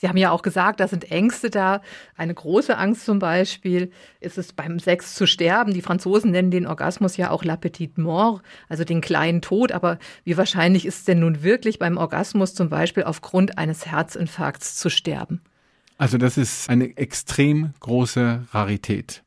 Sie 0.00 0.08
haben 0.08 0.16
ja 0.16 0.30
auch 0.30 0.40
gesagt, 0.40 0.80
da 0.80 0.88
sind 0.88 1.10
Ängste 1.10 1.50
da. 1.50 1.82
Eine 2.16 2.32
große 2.32 2.78
Angst 2.78 3.04
zum 3.04 3.18
Beispiel 3.18 3.90
ist 4.18 4.38
es 4.38 4.54
beim 4.54 4.78
Sex 4.78 5.14
zu 5.14 5.26
sterben. 5.26 5.74
Die 5.74 5.82
Franzosen 5.82 6.30
nennen 6.30 6.50
den 6.50 6.66
Orgasmus 6.66 7.18
ja 7.18 7.30
auch 7.30 7.44
la 7.44 7.56
petite 7.56 8.00
mort, 8.00 8.42
also 8.70 8.82
den 8.84 9.02
kleinen 9.02 9.42
Tod. 9.42 9.72
Aber 9.72 9.98
wie 10.24 10.38
wahrscheinlich 10.38 10.86
ist 10.86 11.00
es 11.00 11.04
denn 11.04 11.20
nun 11.20 11.42
wirklich 11.42 11.78
beim 11.78 11.98
Orgasmus 11.98 12.54
zum 12.54 12.70
Beispiel 12.70 13.02
aufgrund 13.02 13.58
eines 13.58 13.84
Herzinfarkts 13.84 14.76
zu 14.76 14.88
sterben? 14.88 15.42
Also 15.98 16.16
das 16.16 16.38
ist 16.38 16.70
eine 16.70 16.96
extrem 16.96 17.74
große 17.80 18.46
Rarität. 18.52 19.22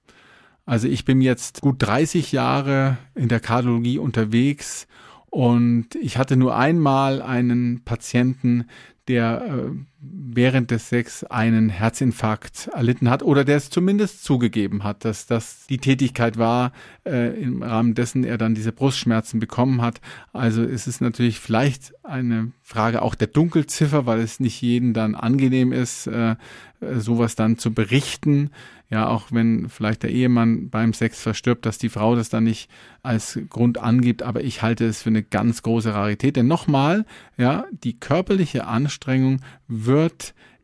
Also 0.65 0.87
ich 0.87 1.05
bin 1.05 1.21
jetzt 1.21 1.61
gut 1.61 1.75
30 1.83 2.31
Jahre 2.31 2.97
in 3.13 3.27
der 3.27 3.41
Kardiologie 3.41 3.99
unterwegs 3.99 4.87
und 5.29 5.93
ich 6.01 6.17
hatte 6.17 6.35
nur 6.35 6.57
einmal 6.57 7.21
einen 7.21 7.83
Patienten, 7.83 8.65
der 9.07 9.43
äh, 9.45 9.71
während 10.05 10.71
des 10.71 10.89
Sex 10.89 11.23
einen 11.23 11.69
Herzinfarkt 11.69 12.69
erlitten 12.73 13.09
hat 13.09 13.23
oder 13.23 13.45
der 13.45 13.57
es 13.57 13.69
zumindest 13.69 14.23
zugegeben 14.23 14.83
hat, 14.83 15.05
dass 15.05 15.25
das 15.27 15.65
die 15.67 15.77
Tätigkeit 15.77 16.37
war, 16.37 16.73
äh, 17.05 17.39
im 17.39 17.63
Rahmen 17.63 17.93
dessen 17.93 18.23
er 18.23 18.37
dann 18.37 18.55
diese 18.55 18.71
Brustschmerzen 18.71 19.39
bekommen 19.39 19.81
hat. 19.81 20.01
Also 20.33 20.63
ist 20.63 20.87
es 20.87 20.99
natürlich 20.99 21.39
vielleicht 21.39 21.93
eine 22.03 22.51
Frage 22.61 23.01
auch 23.01 23.15
der 23.15 23.27
Dunkelziffer, 23.27 24.05
weil 24.05 24.19
es 24.19 24.39
nicht 24.39 24.61
jedem 24.61 24.93
dann 24.93 25.15
angenehm 25.15 25.71
ist, 25.71 26.07
äh, 26.07 26.35
sowas 26.81 27.35
dann 27.35 27.57
zu 27.57 27.73
berichten 27.73 28.49
ja, 28.93 29.07
auch 29.07 29.31
wenn 29.31 29.69
vielleicht 29.69 30.03
der 30.03 30.11
Ehemann 30.11 30.69
beim 30.69 30.93
Sex 30.93 31.19
verstirbt, 31.19 31.65
dass 31.65 31.79
die 31.79 31.89
Frau 31.89 32.15
das 32.15 32.29
dann 32.29 32.43
nicht 32.43 32.69
als 33.01 33.39
Grund 33.49 33.79
angibt, 33.79 34.21
aber 34.21 34.43
ich 34.43 34.61
halte 34.61 34.85
es 34.85 35.01
für 35.01 35.09
eine 35.09 35.23
ganz 35.23 35.63
große 35.63 35.91
Rarität. 35.95 36.35
Denn 36.35 36.45
nochmal, 36.45 37.03
ja, 37.35 37.65
die 37.71 37.99
körperliche 37.99 38.67
Anstrengung 38.67 39.39
wird 39.67 39.92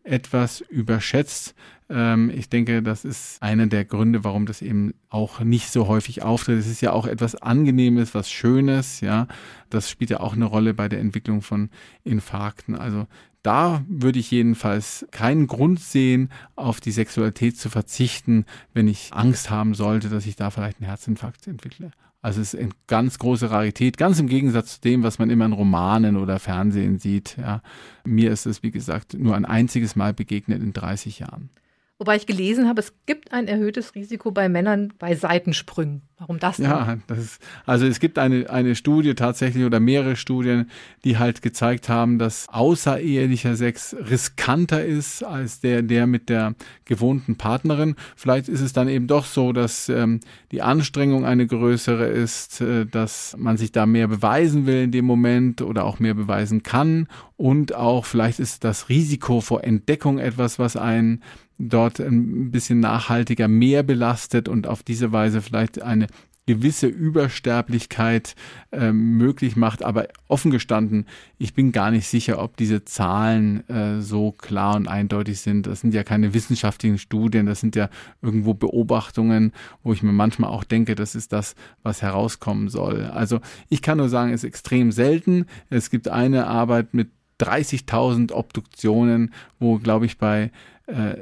etwas 0.03 0.61
überschätzt. 0.61 1.55
Ähm, 1.89 2.31
ich 2.33 2.49
denke, 2.49 2.83
das 2.83 3.05
ist 3.05 3.41
einer 3.41 3.67
der 3.67 3.85
Gründe, 3.85 4.23
warum 4.23 4.45
das 4.45 4.61
eben 4.61 4.93
auch 5.09 5.39
nicht 5.39 5.71
so 5.71 5.87
häufig 5.87 6.21
auftritt. 6.23 6.59
Es 6.59 6.67
ist 6.67 6.81
ja 6.81 6.91
auch 6.91 7.07
etwas 7.07 7.35
Angenehmes, 7.35 8.13
was 8.13 8.29
Schönes, 8.29 9.01
ja. 9.01 9.27
Das 9.69 9.89
spielt 9.89 10.09
ja 10.09 10.19
auch 10.19 10.33
eine 10.33 10.45
Rolle 10.45 10.73
bei 10.73 10.89
der 10.89 10.99
Entwicklung 10.99 11.41
von 11.41 11.69
Infarkten. 12.03 12.75
Also 12.75 13.07
da 13.41 13.83
würde 13.87 14.19
ich 14.19 14.31
jedenfalls 14.31 15.05
keinen 15.11 15.47
Grund 15.47 15.79
sehen, 15.79 16.29
auf 16.55 16.81
die 16.81 16.91
Sexualität 16.91 17.57
zu 17.57 17.69
verzichten, 17.69 18.45
wenn 18.73 18.87
ich 18.87 19.13
Angst 19.13 19.49
haben 19.49 19.73
sollte, 19.73 20.09
dass 20.09 20.25
ich 20.25 20.35
da 20.35 20.49
vielleicht 20.49 20.79
einen 20.79 20.89
Herzinfarkt 20.89 21.47
entwickle. 21.47 21.91
Also 22.21 22.41
es 22.41 22.53
ist 22.53 22.59
eine 22.59 22.71
ganz 22.87 23.17
große 23.17 23.49
Rarität, 23.49 23.97
ganz 23.97 24.19
im 24.19 24.27
Gegensatz 24.27 24.75
zu 24.75 24.81
dem, 24.81 25.03
was 25.03 25.19
man 25.19 25.29
immer 25.29 25.45
in 25.45 25.53
Romanen 25.53 26.17
oder 26.17 26.39
Fernsehen 26.39 26.99
sieht. 26.99 27.37
Ja. 27.37 27.61
Mir 28.03 28.31
ist 28.31 28.45
es, 28.45 28.61
wie 28.61 28.71
gesagt, 28.71 29.13
nur 29.13 29.35
ein 29.35 29.45
einziges 29.45 29.95
Mal 29.95 30.13
begegnet 30.13 30.61
in 30.61 30.73
30 30.73 31.19
Jahren. 31.19 31.49
Wobei 31.97 32.17
ich 32.17 32.25
gelesen 32.25 32.67
habe, 32.67 32.79
es 32.79 32.93
gibt 33.05 33.31
ein 33.31 33.47
erhöhtes 33.47 33.95
Risiko 33.95 34.31
bei 34.31 34.49
Männern 34.49 34.93
bei 34.99 35.15
Seitensprüngen. 35.15 36.01
Warum 36.19 36.37
das 36.37 36.57
denn? 36.57 36.65
Ja, 36.65 36.97
das 37.07 37.17
ist, 37.17 37.41
also 37.65 37.85
es 37.85 38.01
gibt 38.01 38.19
eine, 38.19 38.49
eine 38.49 38.75
Studie 38.75 39.15
tatsächlich 39.15 39.63
oder 39.63 39.79
mehrere 39.79 40.17
Studien, 40.17 40.69
die 41.05 41.17
halt 41.17 41.41
gezeigt 41.41 41.87
haben, 41.87 42.19
dass 42.19 42.45
außerehelicher 42.49 43.55
Sex 43.55 43.95
riskanter 43.97 44.83
ist 44.83 45.23
als 45.23 45.61
der, 45.61 45.81
der 45.81 46.07
mit 46.07 46.27
der 46.27 46.55
gewohnten 46.83 47.37
Partnerin. 47.37 47.95
Vielleicht 48.17 48.49
ist 48.49 48.59
es 48.59 48.73
dann 48.73 48.89
eben 48.89 49.07
doch 49.07 49.23
so, 49.23 49.53
dass 49.53 49.87
ähm, 49.87 50.19
die 50.51 50.61
Anstrengung 50.61 51.25
eine 51.25 51.47
größere 51.47 52.07
ist, 52.07 52.59
äh, 52.59 52.85
dass 52.85 53.37
man 53.39 53.55
sich 53.55 53.71
da 53.71 53.85
mehr 53.85 54.09
beweisen 54.09 54.65
will 54.65 54.83
in 54.83 54.91
dem 54.91 55.05
Moment 55.05 55.61
oder 55.61 55.85
auch 55.85 55.99
mehr 55.99 56.15
beweisen 56.15 56.63
kann. 56.63 57.07
Und 57.37 57.73
auch 57.73 58.03
vielleicht 58.03 58.39
ist 58.39 58.65
das 58.65 58.89
Risiko 58.89 59.39
vor 59.39 59.63
Entdeckung 59.63 60.19
etwas, 60.19 60.59
was 60.59 60.75
einen 60.75 61.21
dort 61.59 61.99
ein 61.99 62.51
bisschen 62.51 62.79
nachhaltiger 62.79 63.47
mehr 63.47 63.83
belastet 63.83 64.47
und 64.47 64.65
auf 64.65 64.81
diese 64.81 65.11
Weise 65.11 65.41
vielleicht 65.41 65.81
eine 65.81 66.07
gewisse 66.49 66.87
Übersterblichkeit 66.87 68.35
äh, 68.71 68.91
möglich 68.91 69.55
macht. 69.55 69.83
Aber 69.83 70.07
offen 70.27 70.49
gestanden, 70.49 71.05
ich 71.37 71.53
bin 71.53 71.71
gar 71.71 71.91
nicht 71.91 72.07
sicher, 72.07 72.41
ob 72.41 72.57
diese 72.57 72.83
Zahlen 72.85 73.69
äh, 73.69 74.01
so 74.01 74.31
klar 74.31 74.75
und 74.75 74.87
eindeutig 74.87 75.41
sind. 75.41 75.67
Das 75.67 75.81
sind 75.81 75.93
ja 75.93 76.03
keine 76.03 76.33
wissenschaftlichen 76.33 76.97
Studien, 76.97 77.45
das 77.45 77.59
sind 77.59 77.75
ja 77.75 77.91
irgendwo 78.23 78.55
Beobachtungen, 78.55 79.53
wo 79.83 79.93
ich 79.93 80.01
mir 80.01 80.11
manchmal 80.11 80.49
auch 80.49 80.63
denke, 80.63 80.95
das 80.95 81.13
ist 81.13 81.33
das, 81.33 81.53
was 81.83 82.01
herauskommen 82.01 82.67
soll. 82.67 83.03
Also 83.03 83.41
ich 83.69 83.83
kann 83.83 83.99
nur 83.99 84.09
sagen, 84.09 84.33
es 84.33 84.43
ist 84.43 84.47
extrem 84.47 84.91
selten. 84.91 85.45
Es 85.69 85.91
gibt 85.91 86.07
eine 86.07 86.47
Arbeit 86.47 86.95
mit 86.95 87.09
30.000 87.39 88.33
Obduktionen, 88.33 89.35
wo, 89.59 89.77
glaube 89.77 90.07
ich, 90.07 90.17
bei 90.17 90.49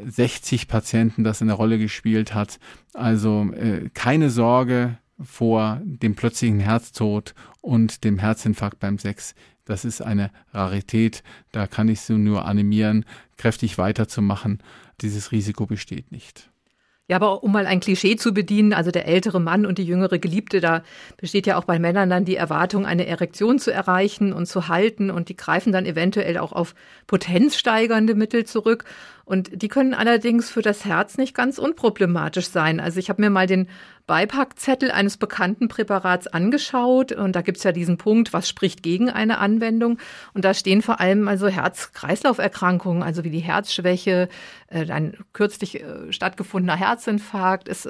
60 0.08 0.64
äh, 0.64 0.66
Patienten 0.68 1.26
das 1.26 1.42
eine 1.42 1.52
Rolle 1.52 1.80
gespielt 1.80 2.34
hat. 2.34 2.60
Also 2.94 3.52
äh, 3.54 3.90
keine 3.94 4.30
Sorge 4.30 4.98
vor 5.20 5.82
dem 5.84 6.16
plötzlichen 6.16 6.60
Herztod 6.60 7.34
und 7.62 8.04
dem 8.04 8.20
Herzinfarkt 8.20 8.80
beim 8.80 8.98
Sex. 8.98 9.36
Das 9.66 9.84
ist 9.84 10.02
eine 10.02 10.32
Rarität. 10.54 11.24
Da 11.52 11.68
kann 11.68 11.90
ich 11.90 12.02
Sie 12.02 12.18
nur 12.18 12.46
animieren, 12.46 13.06
kräftig 13.38 13.78
weiterzumachen. 13.78 14.64
Dieses 15.02 15.32
Risiko 15.32 15.66
besteht 15.66 16.12
nicht. 16.12 16.50
Ja, 17.10 17.16
aber 17.16 17.42
um 17.44 17.54
mal 17.54 17.66
ein 17.66 17.80
Klischee 17.80 18.18
zu 18.18 18.34
bedienen, 18.34 18.74
also 18.74 18.92
der 18.92 19.08
ältere 19.08 19.40
Mann 19.40 19.66
und 19.66 19.78
die 19.78 19.86
jüngere 19.86 20.20
Geliebte, 20.20 20.60
da 20.60 20.84
besteht 21.16 21.48
ja 21.48 21.58
auch 21.58 21.64
bei 21.64 21.80
Männern 21.80 22.10
dann 22.10 22.26
die 22.26 22.36
Erwartung, 22.36 22.86
eine 22.86 23.08
Erektion 23.08 23.60
zu 23.60 23.72
erreichen 23.72 24.34
und 24.34 24.46
zu 24.46 24.68
halten 24.68 25.10
und 25.10 25.30
die 25.30 25.38
greifen 25.38 25.72
dann 25.72 25.86
eventuell 25.86 26.38
auch 26.38 26.52
auf 26.52 26.76
potenzsteigernde 27.08 28.14
Mittel 28.14 28.44
zurück. 28.46 28.84
Und 29.28 29.62
die 29.62 29.68
können 29.68 29.94
allerdings 29.94 30.50
für 30.50 30.62
das 30.62 30.86
Herz 30.86 31.18
nicht 31.18 31.36
ganz 31.36 31.58
unproblematisch 31.58 32.48
sein. 32.48 32.80
Also 32.80 32.98
ich 32.98 33.10
habe 33.10 33.22
mir 33.22 33.30
mal 33.30 33.46
den 33.46 33.68
Beipackzettel 34.06 34.90
eines 34.90 35.18
bekannten 35.18 35.68
Präparats 35.68 36.28
angeschaut 36.28 37.12
und 37.12 37.36
da 37.36 37.42
gibt's 37.42 37.64
ja 37.64 37.74
diesen 37.74 37.98
Punkt, 37.98 38.32
was 38.32 38.48
spricht 38.48 38.84
gegen 38.84 39.10
eine 39.10 39.40
Anwendung. 39.40 40.00
Und 40.34 40.46
da 40.46 40.54
stehen 40.54 40.82
vor 40.82 41.02
allem 41.02 41.28
also 41.28 41.50
Herz-Kreislauf-Erkrankungen, 41.50 43.04
also 43.04 43.26
wie 43.26 43.30
die 43.30 43.42
Herzschwäche, 43.42 44.30
äh, 44.70 44.90
ein 44.90 45.18
kürzlich 45.34 45.84
äh, 45.84 46.10
stattgefundener 46.14 46.78
Herzinfarkt 46.78 47.68
ist 47.68 47.90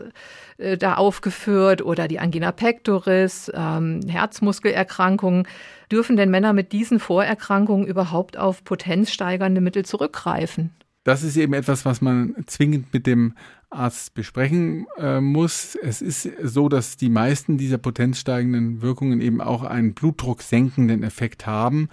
äh, 0.58 0.75
da 0.75 0.96
aufgeführt 0.96 1.84
oder 1.84 2.08
die 2.08 2.17
Angina 2.17 2.51
pectoris, 2.51 3.51
ähm, 3.53 4.01
Herzmuskelerkrankungen. 4.08 5.48
Dürfen 5.91 6.17
denn 6.17 6.32
Männer 6.32 6.53
mit 6.53 6.72
diesen 6.72 7.00
Vorerkrankungen 7.00 7.86
überhaupt 7.86 8.38
auf 8.38 8.63
potenzsteigernde 8.63 9.62
Mittel 9.62 9.86
zurückgreifen? 9.86 10.72
Das 11.07 11.23
ist 11.23 11.37
eben 11.37 11.53
etwas, 11.53 11.85
was 11.85 12.01
man 12.01 12.35
zwingend 12.47 12.93
mit 12.93 13.07
dem 13.07 13.33
Arzt 13.69 14.13
besprechen 14.13 14.87
äh, 14.97 15.21
muss. 15.21 15.75
Es 15.81 16.01
ist 16.01 16.29
so, 16.43 16.67
dass 16.67 16.97
die 16.97 17.07
meisten 17.07 17.57
dieser 17.57 17.77
potenzsteigenden 17.77 18.81
Wirkungen 18.81 19.21
eben 19.21 19.39
auch 19.39 19.63
einen 19.63 19.93
blutdrucksenkenden 19.93 21.03
Effekt 21.03 21.47
haben 21.47 21.87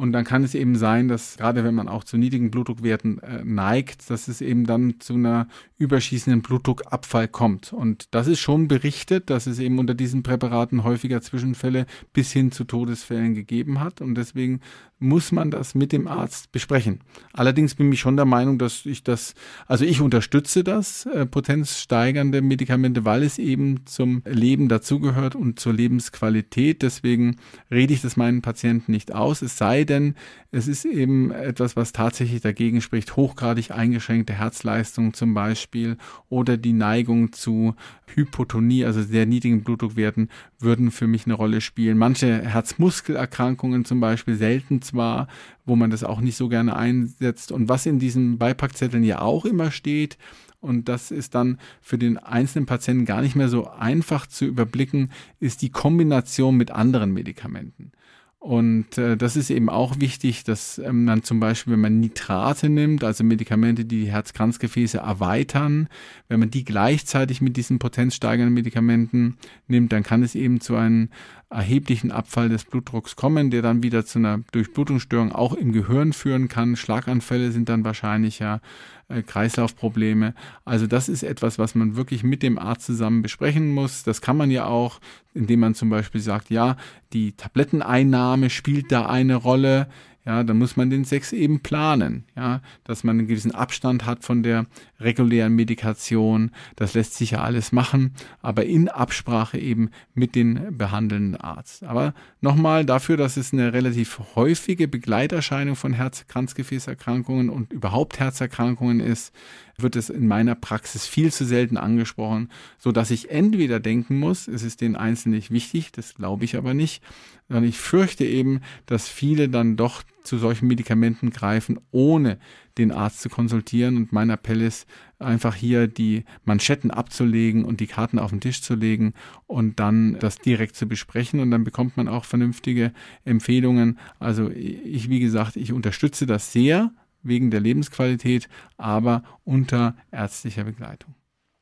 und 0.00 0.12
dann 0.12 0.24
kann 0.24 0.44
es 0.44 0.54
eben 0.54 0.76
sein, 0.76 1.08
dass 1.08 1.36
gerade 1.36 1.62
wenn 1.62 1.74
man 1.74 1.86
auch 1.86 2.04
zu 2.04 2.16
niedrigen 2.16 2.50
Blutdruckwerten 2.50 3.18
äh, 3.18 3.44
neigt, 3.44 4.08
dass 4.08 4.28
es 4.28 4.40
eben 4.40 4.64
dann 4.64 4.94
zu 4.98 5.12
einer 5.12 5.46
überschießenden 5.76 6.40
Blutdruckabfall 6.40 7.28
kommt. 7.28 7.74
Und 7.74 8.08
das 8.12 8.26
ist 8.26 8.40
schon 8.40 8.66
berichtet, 8.66 9.28
dass 9.28 9.46
es 9.46 9.58
eben 9.58 9.78
unter 9.78 9.92
diesen 9.92 10.22
Präparaten 10.22 10.84
häufiger 10.84 11.20
Zwischenfälle 11.20 11.84
bis 12.14 12.32
hin 12.32 12.50
zu 12.50 12.64
Todesfällen 12.64 13.34
gegeben 13.34 13.80
hat. 13.80 14.00
Und 14.00 14.14
deswegen 14.14 14.62
muss 15.00 15.32
man 15.32 15.50
das 15.50 15.74
mit 15.74 15.92
dem 15.92 16.06
Arzt 16.06 16.52
besprechen. 16.52 17.00
Allerdings 17.32 17.74
bin 17.74 17.90
ich 17.90 18.00
schon 18.00 18.16
der 18.16 18.26
Meinung, 18.26 18.58
dass 18.58 18.84
ich 18.84 19.02
das, 19.02 19.34
also 19.66 19.84
ich 19.84 20.00
unterstütze 20.02 20.62
das, 20.62 21.06
äh, 21.06 21.24
potenzsteigernde 21.26 22.42
Medikamente, 22.42 23.04
weil 23.04 23.22
es 23.22 23.38
eben 23.38 23.86
zum 23.86 24.22
Leben 24.26 24.68
dazugehört 24.68 25.34
und 25.34 25.58
zur 25.58 25.72
Lebensqualität. 25.72 26.82
Deswegen 26.82 27.36
rede 27.70 27.94
ich 27.94 28.02
das 28.02 28.18
meinen 28.18 28.42
Patienten 28.42 28.92
nicht 28.92 29.12
aus. 29.12 29.40
Es 29.40 29.56
sei 29.56 29.84
denn, 29.84 30.14
es 30.52 30.68
ist 30.68 30.84
eben 30.84 31.30
etwas, 31.30 31.76
was 31.76 31.92
tatsächlich 31.92 32.42
dagegen 32.42 32.82
spricht, 32.82 33.16
hochgradig 33.16 33.70
eingeschränkte 33.70 34.34
Herzleistung 34.34 35.14
zum 35.14 35.32
Beispiel 35.32 35.96
oder 36.28 36.56
die 36.56 36.72
Neigung 36.72 37.32
zu 37.32 37.74
Hypotonie, 38.14 38.84
also 38.84 39.02
sehr 39.02 39.26
niedrigen 39.26 39.62
Blutdruckwerten, 39.62 40.28
würden 40.58 40.90
für 40.90 41.06
mich 41.06 41.24
eine 41.26 41.34
Rolle 41.34 41.60
spielen. 41.60 41.96
Manche 41.96 42.42
Herzmuskelerkrankungen 42.42 43.84
zum 43.84 44.00
Beispiel, 44.00 44.36
selten 44.36 44.82
zwar, 44.90 45.28
wo 45.64 45.76
man 45.76 45.90
das 45.90 46.04
auch 46.04 46.20
nicht 46.20 46.36
so 46.36 46.48
gerne 46.48 46.76
einsetzt. 46.76 47.52
Und 47.52 47.68
was 47.68 47.86
in 47.86 47.98
diesen 47.98 48.38
Beipackzetteln 48.38 49.04
ja 49.04 49.20
auch 49.20 49.44
immer 49.44 49.70
steht, 49.70 50.18
und 50.60 50.88
das 50.88 51.10
ist 51.10 51.34
dann 51.34 51.58
für 51.80 51.96
den 51.96 52.18
einzelnen 52.18 52.66
Patienten 52.66 53.06
gar 53.06 53.22
nicht 53.22 53.34
mehr 53.34 53.48
so 53.48 53.70
einfach 53.70 54.26
zu 54.26 54.44
überblicken, 54.44 55.10
ist 55.38 55.62
die 55.62 55.70
Kombination 55.70 56.56
mit 56.56 56.70
anderen 56.70 57.12
Medikamenten. 57.12 57.92
Und 58.40 58.96
äh, 58.96 59.18
das 59.18 59.36
ist 59.36 59.50
eben 59.50 59.68
auch 59.68 60.00
wichtig, 60.00 60.44
dass 60.44 60.78
ähm, 60.78 61.04
man 61.04 61.22
zum 61.22 61.40
Beispiel, 61.40 61.74
wenn 61.74 61.80
man 61.80 62.00
Nitrate 62.00 62.70
nimmt, 62.70 63.04
also 63.04 63.22
Medikamente, 63.22 63.84
die 63.84 64.06
die 64.06 64.10
Herzkranzgefäße 64.10 64.96
erweitern, 64.96 65.90
wenn 66.28 66.40
man 66.40 66.50
die 66.50 66.64
gleichzeitig 66.64 67.42
mit 67.42 67.58
diesen 67.58 67.78
potenzsteigernden 67.78 68.54
Medikamenten 68.54 69.36
nimmt, 69.68 69.92
dann 69.92 70.02
kann 70.02 70.22
es 70.22 70.34
eben 70.34 70.62
zu 70.62 70.74
einem 70.74 71.10
erheblichen 71.50 72.12
Abfall 72.12 72.48
des 72.48 72.64
Blutdrucks 72.64 73.14
kommen, 73.14 73.50
der 73.50 73.60
dann 73.60 73.82
wieder 73.82 74.06
zu 74.06 74.18
einer 74.18 74.40
Durchblutungsstörung 74.52 75.32
auch 75.32 75.52
im 75.52 75.72
Gehirn 75.72 76.14
führen 76.14 76.48
kann. 76.48 76.76
Schlaganfälle 76.76 77.52
sind 77.52 77.68
dann 77.68 77.84
wahrscheinlicher, 77.84 78.62
äh, 79.10 79.22
Kreislaufprobleme. 79.22 80.34
Also 80.64 80.86
das 80.86 81.08
ist 81.08 81.22
etwas, 81.22 81.58
was 81.58 81.74
man 81.74 81.96
wirklich 81.96 82.22
mit 82.22 82.42
dem 82.42 82.58
Arzt 82.58 82.86
zusammen 82.86 83.22
besprechen 83.22 83.72
muss. 83.72 84.02
Das 84.04 84.20
kann 84.20 84.36
man 84.36 84.50
ja 84.50 84.66
auch, 84.66 85.00
indem 85.34 85.60
man 85.60 85.74
zum 85.74 85.90
Beispiel 85.90 86.20
sagt, 86.20 86.50
ja, 86.50 86.76
die 87.12 87.32
Tabletteneinnahme 87.32 88.50
spielt 88.50 88.90
da 88.92 89.06
eine 89.06 89.36
Rolle 89.36 89.88
ja, 90.30 90.44
dann 90.44 90.58
muss 90.58 90.76
man 90.76 90.90
den 90.90 91.04
Sex 91.04 91.32
eben 91.32 91.58
planen, 91.58 92.22
ja, 92.36 92.60
dass 92.84 93.02
man 93.02 93.18
einen 93.18 93.26
gewissen 93.26 93.52
Abstand 93.52 94.06
hat 94.06 94.22
von 94.22 94.44
der 94.44 94.66
regulären 95.00 95.56
Medikation. 95.56 96.52
Das 96.76 96.94
lässt 96.94 97.14
sich 97.14 97.32
ja 97.32 97.40
alles 97.40 97.72
machen, 97.72 98.14
aber 98.40 98.64
in 98.64 98.88
Absprache 98.88 99.58
eben 99.58 99.90
mit 100.14 100.36
dem 100.36 100.78
behandelnden 100.78 101.34
Arzt. 101.34 101.82
Aber 101.82 102.14
nochmal 102.40 102.84
dafür, 102.84 103.16
dass 103.16 103.36
es 103.36 103.52
eine 103.52 103.72
relativ 103.72 104.20
häufige 104.36 104.86
Begleiterscheinung 104.86 105.74
von 105.74 105.94
Herz-Kranzgefäßerkrankungen 105.94 107.50
und 107.50 107.72
überhaupt 107.72 108.20
Herzerkrankungen 108.20 109.00
ist, 109.00 109.34
wird 109.82 109.96
es 109.96 110.10
in 110.10 110.26
meiner 110.26 110.54
Praxis 110.54 111.06
viel 111.06 111.32
zu 111.32 111.44
selten 111.44 111.76
angesprochen, 111.76 112.50
so 112.78 112.92
dass 112.92 113.10
ich 113.10 113.30
entweder 113.30 113.80
denken 113.80 114.18
muss, 114.18 114.48
es 114.48 114.62
ist 114.62 114.80
den 114.80 114.96
Einzelnen 114.96 115.36
nicht 115.36 115.50
wichtig, 115.50 115.92
das 115.92 116.14
glaube 116.14 116.44
ich 116.44 116.56
aber 116.56 116.74
nicht, 116.74 117.02
sondern 117.48 117.64
ich 117.64 117.78
fürchte 117.78 118.24
eben, 118.24 118.60
dass 118.86 119.08
viele 119.08 119.48
dann 119.48 119.76
doch 119.76 120.02
zu 120.22 120.38
solchen 120.38 120.68
Medikamenten 120.68 121.30
greifen, 121.30 121.80
ohne 121.90 122.38
den 122.78 122.92
Arzt 122.92 123.20
zu 123.20 123.28
konsultieren. 123.28 123.96
Und 123.96 124.12
mein 124.12 124.30
Appell 124.30 124.62
ist 124.62 124.86
einfach 125.18 125.54
hier 125.56 125.88
die 125.88 126.24
Manschetten 126.44 126.90
abzulegen 126.90 127.64
und 127.64 127.80
die 127.80 127.88
Karten 127.88 128.18
auf 128.18 128.30
den 128.30 128.40
Tisch 128.40 128.62
zu 128.62 128.74
legen 128.74 129.14
und 129.46 129.80
dann 129.80 130.16
das 130.20 130.38
direkt 130.38 130.76
zu 130.76 130.86
besprechen. 130.86 131.40
Und 131.40 131.50
dann 131.50 131.64
bekommt 131.64 131.96
man 131.96 132.06
auch 132.06 132.24
vernünftige 132.24 132.92
Empfehlungen. 133.24 133.98
Also 134.18 134.50
ich, 134.50 135.10
wie 135.10 135.20
gesagt, 135.20 135.56
ich 135.56 135.72
unterstütze 135.72 136.26
das 136.26 136.52
sehr 136.52 136.92
wegen 137.22 137.50
der 137.50 137.60
Lebensqualität, 137.60 138.48
aber 138.76 139.22
unter 139.44 139.94
ärztlicher 140.10 140.64
Begleitung. 140.64 141.14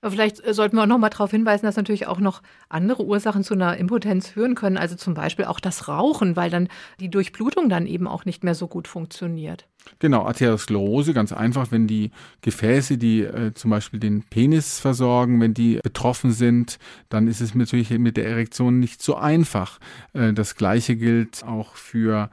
Vielleicht 0.03 0.45
äh, 0.47 0.55
sollten 0.55 0.77
wir 0.77 0.83
auch 0.83 0.87
noch 0.87 0.99
mal 0.99 1.09
darauf 1.09 1.33
hinweisen, 1.33 1.67
dass 1.67 1.77
natürlich 1.77 2.07
auch 2.07 2.21
noch 2.21 2.43
andere 2.69 3.05
Ursachen 3.05 3.43
zu 3.43 3.55
einer 3.55 3.77
Impotenz 3.77 4.29
führen 4.29 4.55
können. 4.55 4.77
Also 4.77 4.95
zum 4.95 5.15
Beispiel 5.15 5.47
auch 5.47 5.59
das 5.59 5.89
Rauchen, 5.89 6.37
weil 6.37 6.51
dann 6.51 6.69
die 7.01 7.11
Durchblutung 7.11 7.69
dann 7.69 7.87
eben 7.87 8.07
auch 8.07 8.25
nicht 8.25 8.45
mehr 8.45 8.55
so 8.55 8.69
gut 8.69 8.87
funktioniert. 8.87 9.67
Genau, 9.99 10.25
Arteriosklerose, 10.25 11.15
ganz 11.15 11.33
einfach, 11.33 11.73
wenn 11.73 11.89
die 11.89 12.13
Gefäße, 12.43 12.97
die 12.99 13.23
äh, 13.23 13.55
zum 13.55 13.71
Beispiel 13.71 13.99
den 13.99 14.23
Penis 14.23 14.79
versorgen, 14.79 15.41
wenn 15.41 15.55
die 15.55 15.81
betroffen 15.83 16.31
sind, 16.31 16.79
dann 17.09 17.27
ist 17.27 17.41
es 17.41 17.55
natürlich 17.55 17.91
mit 17.91 18.17
der 18.17 18.29
Erektion 18.29 18.79
nicht 18.79 19.03
so 19.03 19.17
einfach. 19.17 19.81
Äh, 20.13 20.33
das 20.33 20.55
gleiche 20.55 20.95
gilt 20.95 21.43
auch 21.45 21.75
für 21.75 22.31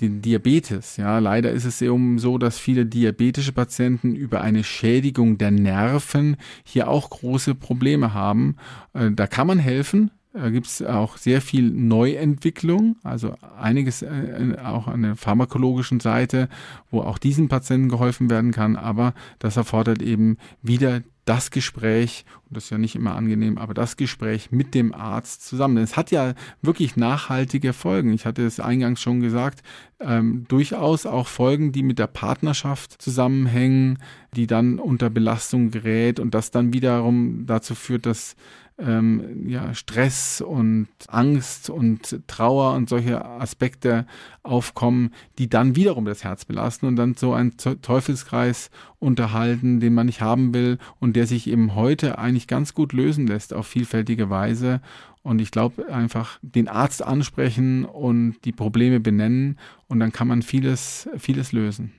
den 0.00 0.22
Diabetes. 0.22 0.96
Ja, 0.96 1.18
leider 1.18 1.50
ist 1.50 1.64
es 1.64 1.82
eben 1.82 2.18
so, 2.18 2.38
dass 2.38 2.58
viele 2.58 2.86
diabetische 2.86 3.52
Patienten 3.52 4.14
über 4.14 4.40
eine 4.40 4.64
Schädigung 4.64 5.38
der 5.38 5.50
Nerven 5.50 6.36
hier 6.64 6.88
auch 6.88 7.10
große 7.10 7.54
Probleme 7.54 8.14
haben. 8.14 8.56
Äh, 8.94 9.10
da 9.12 9.26
kann 9.26 9.46
man 9.46 9.58
helfen. 9.58 10.10
Da 10.32 10.50
gibt 10.50 10.66
es 10.66 10.82
auch 10.82 11.16
sehr 11.16 11.40
viel 11.40 11.70
Neuentwicklung, 11.70 12.96
also 13.02 13.34
einiges 13.58 14.02
äh, 14.02 14.56
auch 14.62 14.86
an 14.86 15.02
der 15.02 15.16
pharmakologischen 15.16 16.00
Seite, 16.00 16.48
wo 16.90 17.00
auch 17.00 17.18
diesen 17.18 17.48
Patienten 17.48 17.88
geholfen 17.88 18.30
werden 18.30 18.52
kann. 18.52 18.76
Aber 18.76 19.14
das 19.38 19.56
erfordert 19.56 20.02
eben 20.02 20.36
wieder 20.62 21.00
das 21.28 21.50
Gespräch, 21.50 22.24
und 22.48 22.56
das 22.56 22.64
ist 22.64 22.70
ja 22.70 22.78
nicht 22.78 22.94
immer 22.94 23.14
angenehm, 23.14 23.58
aber 23.58 23.74
das 23.74 23.98
Gespräch 23.98 24.50
mit 24.50 24.74
dem 24.74 24.94
Arzt 24.94 25.46
zusammen. 25.46 25.76
Es 25.76 25.96
hat 25.96 26.10
ja 26.10 26.32
wirklich 26.62 26.96
nachhaltige 26.96 27.74
Folgen. 27.74 28.14
Ich 28.14 28.24
hatte 28.24 28.46
es 28.46 28.60
eingangs 28.60 29.02
schon 29.02 29.20
gesagt, 29.20 29.62
ähm, 30.00 30.46
durchaus 30.48 31.04
auch 31.04 31.28
Folgen, 31.28 31.70
die 31.70 31.82
mit 31.82 31.98
der 31.98 32.06
Partnerschaft 32.06 33.02
zusammenhängen, 33.02 33.98
die 34.34 34.46
dann 34.46 34.78
unter 34.78 35.10
Belastung 35.10 35.70
gerät 35.70 36.18
und 36.18 36.32
das 36.34 36.50
dann 36.50 36.72
wiederum 36.72 37.44
dazu 37.46 37.74
führt, 37.74 38.06
dass 38.06 38.34
ähm, 38.78 39.48
ja, 39.48 39.74
Stress 39.74 40.40
und 40.40 40.88
Angst 41.08 41.68
und 41.68 42.20
Trauer 42.26 42.74
und 42.74 42.88
solche 42.88 43.24
Aspekte 43.24 44.06
aufkommen, 44.42 45.12
die 45.38 45.48
dann 45.48 45.74
wiederum 45.76 46.04
das 46.04 46.24
Herz 46.24 46.44
belasten 46.44 46.86
und 46.86 46.96
dann 46.96 47.14
so 47.14 47.32
ein 47.32 47.56
Teufelskreis 47.56 48.70
unterhalten, 48.98 49.80
den 49.80 49.94
man 49.94 50.06
nicht 50.06 50.20
haben 50.20 50.54
will 50.54 50.78
und 51.00 51.16
der 51.16 51.26
sich 51.26 51.48
eben 51.48 51.74
heute 51.74 52.18
eigentlich 52.18 52.46
ganz 52.46 52.74
gut 52.74 52.92
lösen 52.92 53.26
lässt 53.26 53.52
auf 53.52 53.66
vielfältige 53.66 54.30
Weise. 54.30 54.80
Und 55.22 55.40
ich 55.40 55.50
glaube 55.50 55.92
einfach 55.92 56.38
den 56.42 56.68
Arzt 56.68 57.02
ansprechen 57.02 57.84
und 57.84 58.36
die 58.44 58.52
Probleme 58.52 59.00
benennen 59.00 59.58
und 59.88 60.00
dann 60.00 60.12
kann 60.12 60.28
man 60.28 60.42
vieles, 60.42 61.08
vieles 61.18 61.52
lösen. 61.52 61.92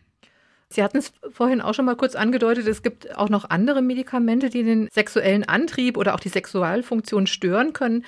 Sie 0.71 0.83
hatten 0.83 0.97
es 0.97 1.11
vorhin 1.31 1.61
auch 1.61 1.73
schon 1.73 1.85
mal 1.85 1.95
kurz 1.95 2.15
angedeutet, 2.15 2.67
es 2.67 2.83
gibt 2.83 3.17
auch 3.17 3.29
noch 3.29 3.49
andere 3.49 3.81
Medikamente, 3.81 4.49
die 4.49 4.63
den 4.63 4.87
sexuellen 4.91 5.43
Antrieb 5.43 5.97
oder 5.97 6.13
auch 6.13 6.19
die 6.19 6.29
Sexualfunktion 6.29 7.25
stören 7.25 7.73
können. 7.73 8.05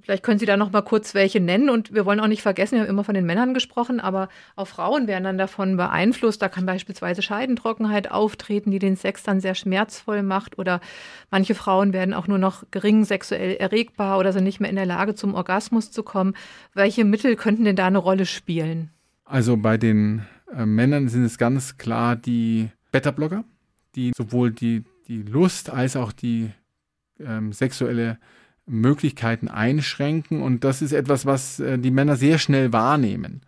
Vielleicht 0.00 0.24
können 0.24 0.40
Sie 0.40 0.46
da 0.46 0.56
noch 0.56 0.72
mal 0.72 0.82
kurz 0.82 1.14
welche 1.14 1.40
nennen. 1.40 1.70
Und 1.70 1.94
wir 1.94 2.04
wollen 2.04 2.18
auch 2.18 2.26
nicht 2.26 2.42
vergessen, 2.42 2.74
wir 2.74 2.82
haben 2.82 2.88
immer 2.88 3.04
von 3.04 3.14
den 3.14 3.26
Männern 3.26 3.54
gesprochen, 3.54 4.00
aber 4.00 4.28
auch 4.56 4.66
Frauen 4.66 5.06
werden 5.06 5.24
dann 5.24 5.38
davon 5.38 5.76
beeinflusst. 5.76 6.42
Da 6.42 6.48
kann 6.48 6.66
beispielsweise 6.66 7.22
Scheidentrockenheit 7.22 8.10
auftreten, 8.10 8.70
die 8.72 8.80
den 8.80 8.96
Sex 8.96 9.22
dann 9.22 9.40
sehr 9.40 9.54
schmerzvoll 9.54 10.22
macht. 10.22 10.58
Oder 10.58 10.80
manche 11.30 11.54
Frauen 11.54 11.92
werden 11.92 12.12
auch 12.12 12.26
nur 12.26 12.38
noch 12.38 12.64
gering 12.72 13.04
sexuell 13.04 13.54
erregbar 13.56 14.18
oder 14.18 14.32
sind 14.32 14.44
nicht 14.44 14.60
mehr 14.60 14.70
in 14.70 14.76
der 14.76 14.86
Lage, 14.86 15.14
zum 15.14 15.34
Orgasmus 15.34 15.92
zu 15.92 16.02
kommen. 16.02 16.34
Welche 16.74 17.04
Mittel 17.04 17.36
könnten 17.36 17.64
denn 17.64 17.76
da 17.76 17.86
eine 17.86 17.98
Rolle 17.98 18.26
spielen? 18.26 18.90
Also 19.24 19.56
bei 19.56 19.78
den 19.78 20.26
äh, 20.52 20.66
Männern 20.66 21.08
sind 21.08 21.24
es 21.24 21.38
ganz 21.38 21.76
klar 21.78 22.16
die 22.16 22.70
Beta-Blocker, 22.92 23.44
die 23.94 24.12
sowohl 24.16 24.50
die, 24.50 24.84
die 25.08 25.22
Lust 25.22 25.70
als 25.70 25.96
auch 25.96 26.12
die 26.12 26.50
ähm, 27.20 27.52
sexuelle 27.52 28.18
Möglichkeiten 28.66 29.48
einschränken. 29.48 30.42
Und 30.42 30.64
das 30.64 30.82
ist 30.82 30.92
etwas, 30.92 31.26
was 31.26 31.60
äh, 31.60 31.78
die 31.78 31.90
Männer 31.90 32.16
sehr 32.16 32.38
schnell 32.38 32.72
wahrnehmen 32.72 33.42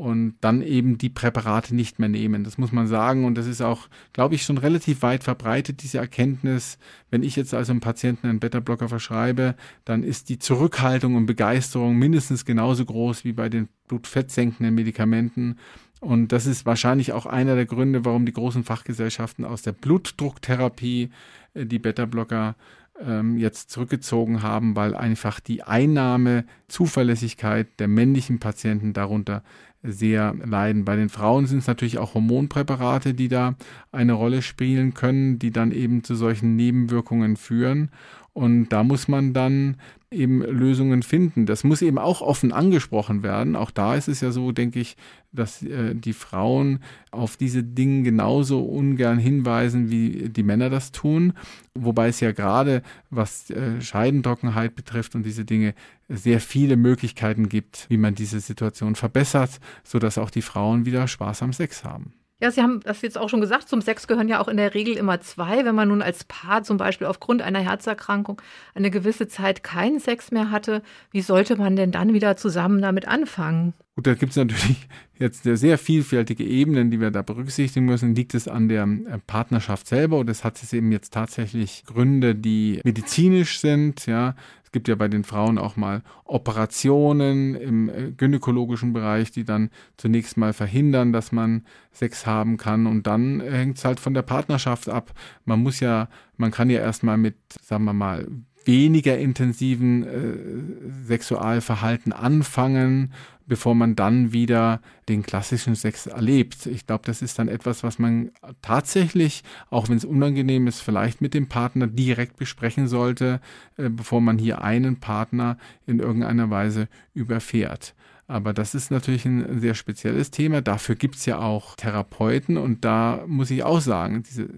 und 0.00 0.36
dann 0.40 0.62
eben 0.62 0.96
die 0.96 1.10
Präparate 1.10 1.74
nicht 1.74 1.98
mehr 1.98 2.08
nehmen. 2.08 2.42
Das 2.42 2.56
muss 2.56 2.72
man 2.72 2.86
sagen. 2.86 3.26
Und 3.26 3.34
das 3.36 3.46
ist 3.46 3.60
auch, 3.60 3.88
glaube 4.14 4.34
ich, 4.34 4.44
schon 4.44 4.56
relativ 4.56 5.02
weit 5.02 5.24
verbreitet, 5.24 5.82
diese 5.82 5.98
Erkenntnis. 5.98 6.78
Wenn 7.10 7.22
ich 7.22 7.36
jetzt 7.36 7.52
also 7.52 7.72
einem 7.72 7.80
Patienten 7.80 8.26
einen 8.26 8.40
Beta-Blocker 8.40 8.88
verschreibe, 8.88 9.56
dann 9.84 10.02
ist 10.02 10.30
die 10.30 10.38
Zurückhaltung 10.38 11.16
und 11.16 11.26
Begeisterung 11.26 11.96
mindestens 11.96 12.46
genauso 12.46 12.86
groß 12.86 13.24
wie 13.24 13.32
bei 13.32 13.50
den 13.50 13.68
blutfettsenkenden 13.88 14.74
Medikamenten. 14.74 15.58
Und 16.00 16.32
das 16.32 16.46
ist 16.46 16.66
wahrscheinlich 16.66 17.12
auch 17.12 17.26
einer 17.26 17.54
der 17.54 17.66
Gründe, 17.66 18.04
warum 18.04 18.26
die 18.26 18.32
großen 18.32 18.64
Fachgesellschaften 18.64 19.44
aus 19.44 19.62
der 19.62 19.70
Blutdrucktherapie 19.72 21.10
äh, 21.54 21.66
die 21.66 21.78
Beta-Blocker 21.78 22.56
ähm, 23.00 23.38
jetzt 23.38 23.70
zurückgezogen 23.70 24.42
haben, 24.42 24.76
weil 24.76 24.94
einfach 24.94 25.40
die 25.40 25.62
Einnahmezuverlässigkeit 25.62 27.68
der 27.78 27.88
männlichen 27.88 28.38
Patienten 28.38 28.92
darunter 28.92 29.42
sehr 29.82 30.34
leiden. 30.34 30.84
Bei 30.84 30.96
den 30.96 31.08
Frauen 31.08 31.46
sind 31.46 31.58
es 31.58 31.66
natürlich 31.66 31.98
auch 31.98 32.14
Hormonpräparate, 32.14 33.14
die 33.14 33.28
da 33.28 33.54
eine 33.92 34.12
Rolle 34.12 34.42
spielen 34.42 34.94
können, 34.94 35.38
die 35.38 35.50
dann 35.50 35.72
eben 35.72 36.04
zu 36.04 36.14
solchen 36.14 36.56
Nebenwirkungen 36.56 37.36
führen. 37.36 37.90
Und 38.32 38.68
da 38.68 38.84
muss 38.84 39.08
man 39.08 39.32
dann 39.32 39.76
eben 40.12 40.42
Lösungen 40.42 41.02
finden. 41.02 41.46
Das 41.46 41.62
muss 41.62 41.82
eben 41.82 41.98
auch 41.98 42.20
offen 42.20 42.52
angesprochen 42.52 43.22
werden. 43.22 43.54
Auch 43.54 43.70
da 43.70 43.94
ist 43.94 44.08
es 44.08 44.20
ja 44.20 44.32
so, 44.32 44.50
denke 44.50 44.80
ich, 44.80 44.96
dass 45.30 45.62
äh, 45.62 45.94
die 45.94 46.12
Frauen 46.12 46.80
auf 47.12 47.36
diese 47.36 47.62
Dinge 47.62 48.02
genauso 48.02 48.60
ungern 48.62 49.18
hinweisen, 49.18 49.90
wie 49.90 50.28
die 50.28 50.42
Männer 50.42 50.68
das 50.68 50.90
tun. 50.90 51.34
Wobei 51.74 52.08
es 52.08 52.18
ja 52.18 52.32
gerade, 52.32 52.82
was 53.10 53.50
äh, 53.50 53.80
Scheidentrockenheit 53.80 54.74
betrifft 54.74 55.14
und 55.14 55.24
diese 55.24 55.44
Dinge, 55.44 55.74
sehr 56.08 56.40
viele 56.40 56.76
Möglichkeiten 56.76 57.48
gibt, 57.48 57.86
wie 57.88 57.96
man 57.96 58.16
diese 58.16 58.40
Situation 58.40 58.96
verbessert, 58.96 59.60
sodass 59.84 60.18
auch 60.18 60.30
die 60.30 60.42
Frauen 60.42 60.86
wieder 60.86 61.06
Spaß 61.06 61.42
am 61.42 61.52
Sex 61.52 61.84
haben. 61.84 62.14
Ja, 62.42 62.50
Sie 62.50 62.62
haben 62.62 62.80
das 62.80 63.02
jetzt 63.02 63.18
auch 63.18 63.28
schon 63.28 63.42
gesagt, 63.42 63.68
zum 63.68 63.82
Sex 63.82 64.06
gehören 64.06 64.28
ja 64.28 64.40
auch 64.40 64.48
in 64.48 64.56
der 64.56 64.72
Regel 64.72 64.96
immer 64.96 65.20
zwei. 65.20 65.64
Wenn 65.66 65.74
man 65.74 65.88
nun 65.88 66.00
als 66.00 66.24
Paar 66.24 66.62
zum 66.62 66.78
Beispiel 66.78 67.06
aufgrund 67.06 67.42
einer 67.42 67.58
Herzerkrankung 67.60 68.40
eine 68.74 68.90
gewisse 68.90 69.28
Zeit 69.28 69.62
keinen 69.62 70.00
Sex 70.00 70.30
mehr 70.30 70.50
hatte, 70.50 70.82
wie 71.10 71.20
sollte 71.20 71.56
man 71.56 71.76
denn 71.76 71.92
dann 71.92 72.14
wieder 72.14 72.36
zusammen 72.36 72.80
damit 72.80 73.06
anfangen? 73.06 73.74
Gut, 74.00 74.06
da 74.06 74.14
gibt 74.14 74.30
es 74.30 74.36
natürlich 74.36 74.88
jetzt 75.18 75.42
sehr 75.42 75.76
vielfältige 75.76 76.42
Ebenen, 76.42 76.90
die 76.90 77.02
wir 77.02 77.10
da 77.10 77.20
berücksichtigen 77.20 77.84
müssen. 77.84 78.14
Liegt 78.14 78.32
es 78.32 78.48
an 78.48 78.70
der 78.70 78.84
äh, 78.84 79.18
Partnerschaft 79.26 79.86
selber 79.86 80.18
oder 80.18 80.30
es 80.30 80.42
hat 80.42 80.62
es 80.62 80.72
eben 80.72 80.90
jetzt 80.90 81.12
tatsächlich 81.12 81.84
Gründe, 81.84 82.34
die 82.34 82.80
medizinisch 82.82 83.60
sind, 83.60 84.06
ja. 84.06 84.36
Es 84.64 84.72
gibt 84.72 84.88
ja 84.88 84.94
bei 84.94 85.08
den 85.08 85.22
Frauen 85.22 85.58
auch 85.58 85.76
mal 85.76 86.02
Operationen 86.24 87.56
im 87.56 87.90
äh, 87.90 88.12
gynäkologischen 88.12 88.94
Bereich, 88.94 89.32
die 89.32 89.44
dann 89.44 89.68
zunächst 89.98 90.38
mal 90.38 90.54
verhindern, 90.54 91.12
dass 91.12 91.30
man 91.30 91.66
Sex 91.92 92.24
haben 92.24 92.56
kann. 92.56 92.86
Und 92.86 93.06
dann 93.06 93.42
hängt 93.42 93.76
es 93.76 93.84
halt 93.84 94.00
von 94.00 94.14
der 94.14 94.22
Partnerschaft 94.22 94.88
ab. 94.88 95.12
Man 95.44 95.62
muss 95.62 95.80
ja, 95.80 96.08
man 96.38 96.52
kann 96.52 96.70
ja 96.70 96.80
erstmal 96.80 97.18
mit, 97.18 97.36
sagen 97.60 97.84
wir 97.84 97.92
mal, 97.92 98.26
weniger 98.64 99.18
intensiven 99.18 100.04
äh, 100.04 101.06
Sexualverhalten 101.06 102.12
anfangen, 102.12 103.12
bevor 103.50 103.74
man 103.74 103.96
dann 103.96 104.32
wieder 104.32 104.80
den 105.08 105.24
klassischen 105.24 105.74
Sex 105.74 106.06
erlebt. 106.06 106.66
Ich 106.66 106.86
glaube, 106.86 107.02
das 107.04 107.20
ist 107.20 107.36
dann 107.36 107.48
etwas, 107.48 107.82
was 107.82 107.98
man 107.98 108.30
tatsächlich, 108.62 109.42
auch 109.70 109.88
wenn 109.88 109.96
es 109.96 110.04
unangenehm 110.04 110.68
ist, 110.68 110.80
vielleicht 110.80 111.20
mit 111.20 111.34
dem 111.34 111.48
Partner 111.48 111.88
direkt 111.88 112.36
besprechen 112.36 112.86
sollte, 112.86 113.40
äh, 113.76 113.88
bevor 113.88 114.20
man 114.20 114.38
hier 114.38 114.62
einen 114.62 115.00
Partner 115.00 115.58
in 115.84 115.98
irgendeiner 115.98 116.48
Weise 116.48 116.86
überfährt. 117.12 117.96
Aber 118.28 118.52
das 118.52 118.76
ist 118.76 118.92
natürlich 118.92 119.24
ein 119.24 119.58
sehr 119.58 119.74
spezielles 119.74 120.30
Thema. 120.30 120.62
Dafür 120.62 120.94
gibt 120.94 121.16
es 121.16 121.26
ja 121.26 121.40
auch 121.40 121.74
Therapeuten 121.74 122.56
und 122.56 122.84
da 122.84 123.24
muss 123.26 123.50
ich 123.50 123.64
auch 123.64 123.80
sagen, 123.80 124.22
diese 124.22 124.48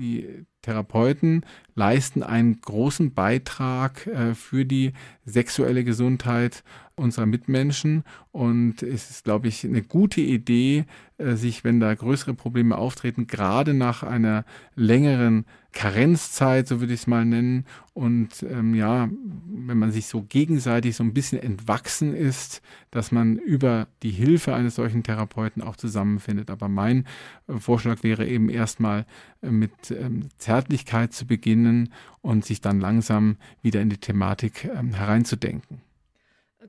die 0.00 0.46
Therapeuten 0.62 1.44
leisten 1.74 2.22
einen 2.22 2.60
großen 2.60 3.12
Beitrag 3.12 4.06
äh, 4.06 4.34
für 4.34 4.64
die 4.64 4.92
sexuelle 5.24 5.84
Gesundheit 5.84 6.64
unserer 7.00 7.26
Mitmenschen. 7.26 8.04
Und 8.30 8.82
es 8.82 9.10
ist, 9.10 9.24
glaube 9.24 9.48
ich, 9.48 9.64
eine 9.64 9.82
gute 9.82 10.20
Idee, 10.20 10.84
äh, 11.18 11.34
sich, 11.34 11.64
wenn 11.64 11.80
da 11.80 11.94
größere 11.94 12.34
Probleme 12.34 12.78
auftreten, 12.78 13.26
gerade 13.26 13.74
nach 13.74 14.02
einer 14.02 14.44
längeren 14.74 15.44
Karenzzeit, 15.72 16.66
so 16.66 16.80
würde 16.80 16.94
ich 16.94 17.00
es 17.00 17.06
mal 17.06 17.24
nennen, 17.24 17.64
und 17.94 18.42
ähm, 18.42 18.74
ja, 18.74 19.08
wenn 19.46 19.78
man 19.78 19.92
sich 19.92 20.06
so 20.06 20.22
gegenseitig 20.22 20.96
so 20.96 21.04
ein 21.04 21.14
bisschen 21.14 21.40
entwachsen 21.40 22.14
ist, 22.14 22.60
dass 22.90 23.12
man 23.12 23.36
über 23.36 23.86
die 24.02 24.10
Hilfe 24.10 24.54
eines 24.54 24.74
solchen 24.74 25.02
Therapeuten 25.02 25.62
auch 25.62 25.76
zusammenfindet. 25.76 26.50
Aber 26.50 26.68
mein 26.68 27.06
äh, 27.46 27.58
Vorschlag 27.58 28.02
wäre 28.02 28.26
eben 28.26 28.48
erstmal 28.48 29.06
äh, 29.42 29.50
mit 29.50 29.90
ähm, 29.90 30.28
Zärtlichkeit 30.38 31.12
zu 31.12 31.26
beginnen 31.26 31.92
und 32.20 32.44
sich 32.44 32.60
dann 32.60 32.80
langsam 32.80 33.36
wieder 33.62 33.80
in 33.80 33.90
die 33.90 33.98
Thematik 33.98 34.64
ähm, 34.64 34.94
hereinzudenken. 34.94 35.89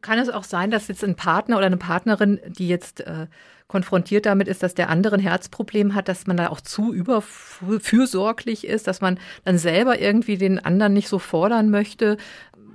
Kann 0.01 0.19
es 0.19 0.29
auch 0.29 0.43
sein, 0.43 0.71
dass 0.71 0.87
jetzt 0.87 1.03
ein 1.03 1.15
Partner 1.15 1.57
oder 1.57 1.67
eine 1.67 1.77
Partnerin, 1.77 2.39
die 2.47 2.67
jetzt 2.67 3.01
äh, 3.01 3.27
konfrontiert 3.71 4.25
damit 4.25 4.49
ist, 4.49 4.63
dass 4.63 4.73
der 4.73 4.89
andere 4.89 5.15
ein 5.15 5.21
Herzproblem 5.21 5.95
hat, 5.95 6.09
dass 6.09 6.27
man 6.27 6.35
da 6.35 6.49
auch 6.49 6.59
zu 6.59 6.93
überfürsorglich 6.93 8.67
ist, 8.67 8.85
dass 8.85 8.99
man 8.99 9.17
dann 9.45 9.57
selber 9.57 9.99
irgendwie 9.99 10.37
den 10.37 10.59
anderen 10.59 10.93
nicht 10.93 11.07
so 11.07 11.19
fordern 11.19 11.69
möchte? 11.69 12.17